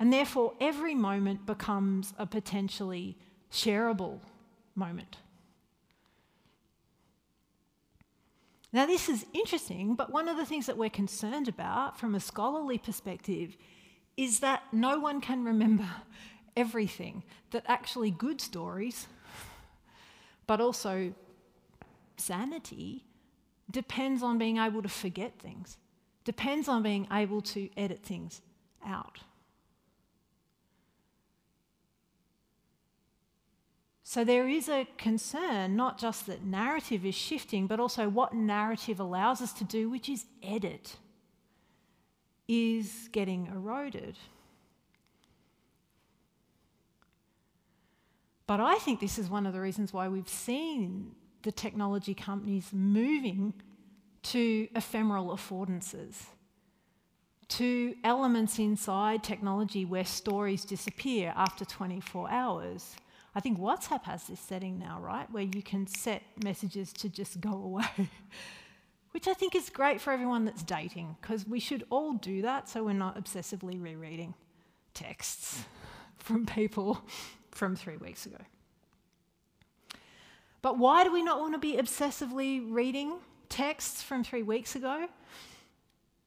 And 0.00 0.10
therefore, 0.10 0.54
every 0.58 0.94
moment 0.94 1.44
becomes 1.44 2.14
a 2.18 2.24
potentially 2.24 3.18
shareable 3.52 4.20
moment. 4.74 5.18
Now, 8.72 8.86
this 8.86 9.08
is 9.08 9.26
interesting, 9.32 9.94
but 9.94 10.12
one 10.12 10.28
of 10.28 10.36
the 10.36 10.46
things 10.46 10.66
that 10.66 10.76
we're 10.76 10.90
concerned 10.90 11.48
about 11.48 11.98
from 11.98 12.14
a 12.14 12.20
scholarly 12.20 12.78
perspective 12.78 13.56
is 14.16 14.40
that 14.40 14.62
no 14.72 14.98
one 15.00 15.20
can 15.20 15.44
remember 15.44 15.88
everything. 16.56 17.24
That 17.50 17.64
actually 17.66 18.12
good 18.12 18.40
stories, 18.40 19.08
but 20.46 20.60
also 20.60 21.14
sanity, 22.16 23.04
depends 23.70 24.22
on 24.22 24.38
being 24.38 24.58
able 24.58 24.82
to 24.82 24.88
forget 24.88 25.38
things, 25.38 25.76
depends 26.24 26.68
on 26.68 26.82
being 26.82 27.08
able 27.12 27.40
to 27.40 27.68
edit 27.76 28.02
things 28.04 28.40
out. 28.86 29.20
So 34.10 34.24
there 34.24 34.48
is 34.48 34.68
a 34.68 34.88
concern, 34.98 35.76
not 35.76 35.96
just 35.96 36.26
that 36.26 36.42
narrative 36.44 37.06
is 37.06 37.14
shifting, 37.14 37.68
but 37.68 37.78
also 37.78 38.08
what 38.08 38.34
narrative 38.34 38.98
allows 38.98 39.40
us 39.40 39.52
to 39.52 39.62
do, 39.62 39.88
which 39.88 40.08
is 40.08 40.24
edit, 40.42 40.96
is 42.48 43.08
getting 43.12 43.46
eroded. 43.46 44.18
But 48.48 48.58
I 48.58 48.78
think 48.78 48.98
this 48.98 49.16
is 49.16 49.30
one 49.30 49.46
of 49.46 49.52
the 49.52 49.60
reasons 49.60 49.92
why 49.92 50.08
we've 50.08 50.28
seen 50.28 51.14
the 51.42 51.52
technology 51.52 52.12
companies 52.12 52.70
moving 52.72 53.54
to 54.24 54.66
ephemeral 54.74 55.28
affordances, 55.28 56.16
to 57.50 57.94
elements 58.02 58.58
inside 58.58 59.22
technology 59.22 59.84
where 59.84 60.04
stories 60.04 60.64
disappear 60.64 61.32
after 61.36 61.64
24 61.64 62.28
hours. 62.28 62.96
I 63.34 63.40
think 63.40 63.58
WhatsApp 63.58 64.04
has 64.04 64.24
this 64.24 64.40
setting 64.40 64.78
now, 64.78 64.98
right, 65.00 65.30
where 65.30 65.44
you 65.44 65.62
can 65.62 65.86
set 65.86 66.22
messages 66.42 66.92
to 66.94 67.08
just 67.08 67.40
go 67.40 67.52
away, 67.52 68.10
which 69.12 69.28
I 69.28 69.34
think 69.34 69.54
is 69.54 69.70
great 69.70 70.00
for 70.00 70.12
everyone 70.12 70.44
that's 70.44 70.62
dating, 70.62 71.16
because 71.20 71.46
we 71.46 71.60
should 71.60 71.84
all 71.90 72.14
do 72.14 72.42
that 72.42 72.68
so 72.68 72.82
we're 72.82 72.92
not 72.92 73.16
obsessively 73.16 73.80
rereading 73.80 74.34
texts 74.94 75.64
from 76.18 76.44
people 76.44 77.02
from 77.52 77.76
three 77.76 77.96
weeks 77.96 78.26
ago. 78.26 78.38
But 80.62 80.76
why 80.78 81.04
do 81.04 81.12
we 81.12 81.22
not 81.22 81.40
want 81.40 81.54
to 81.54 81.58
be 81.58 81.76
obsessively 81.76 82.66
reading 82.68 83.18
texts 83.48 84.02
from 84.02 84.24
three 84.24 84.42
weeks 84.42 84.76
ago? 84.76 85.08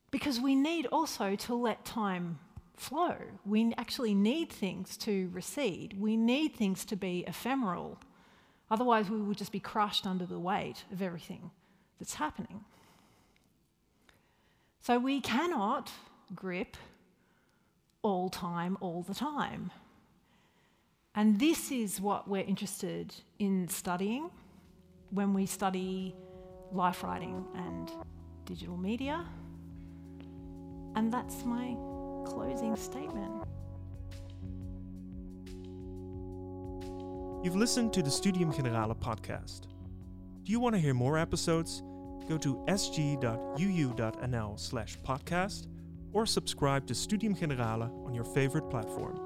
Because 0.09 0.39
we 0.39 0.55
need 0.55 0.87
also 0.87 1.35
to 1.35 1.55
let 1.55 1.85
time 1.85 2.39
flow. 2.75 3.15
We 3.45 3.73
actually 3.77 4.13
need 4.13 4.51
things 4.51 4.97
to 4.97 5.29
recede. 5.31 5.95
We 5.99 6.17
need 6.17 6.55
things 6.55 6.85
to 6.85 6.95
be 6.95 7.23
ephemeral. 7.27 7.99
Otherwise, 8.71 9.09
we 9.09 9.21
will 9.21 9.33
just 9.33 9.51
be 9.51 9.59
crushed 9.59 10.07
under 10.07 10.25
the 10.25 10.39
weight 10.39 10.83
of 10.91 11.01
everything 11.01 11.51
that's 11.99 12.15
happening. 12.15 12.65
So 14.81 14.99
we 14.99 15.21
cannot 15.21 15.91
grip 16.35 16.75
all 18.01 18.29
time, 18.29 18.77
all 18.81 19.03
the 19.03 19.13
time. 19.13 19.71
And 21.15 21.39
this 21.39 21.71
is 21.71 22.01
what 22.01 22.27
we're 22.27 22.43
interested 22.43 23.13
in 23.39 23.67
studying 23.67 24.29
when 25.11 25.33
we 25.33 25.45
study 25.45 26.15
life 26.71 27.03
writing 27.03 27.45
and 27.55 27.91
digital 28.45 28.77
media. 28.77 29.25
And 30.95 31.13
that's 31.13 31.45
my 31.45 31.75
closing 32.25 32.75
statement. 32.75 33.43
You've 37.43 37.55
listened 37.55 37.91
to 37.93 38.01
the 38.01 38.09
Studium 38.09 38.53
Generale 38.53 38.95
podcast. 38.95 39.67
Do 40.43 40.51
you 40.51 40.59
want 40.59 40.75
to 40.75 40.81
hear 40.81 40.93
more 40.93 41.17
episodes? 41.17 41.83
Go 42.27 42.37
to 42.37 42.55
sg.uu.nl 42.67 44.59
slash 44.59 44.97
podcast 44.99 45.67
or 46.13 46.25
subscribe 46.25 46.87
to 46.87 46.95
Studium 46.95 47.35
Generale 47.35 47.91
on 48.05 48.13
your 48.13 48.23
favorite 48.23 48.69
platform. 48.69 49.19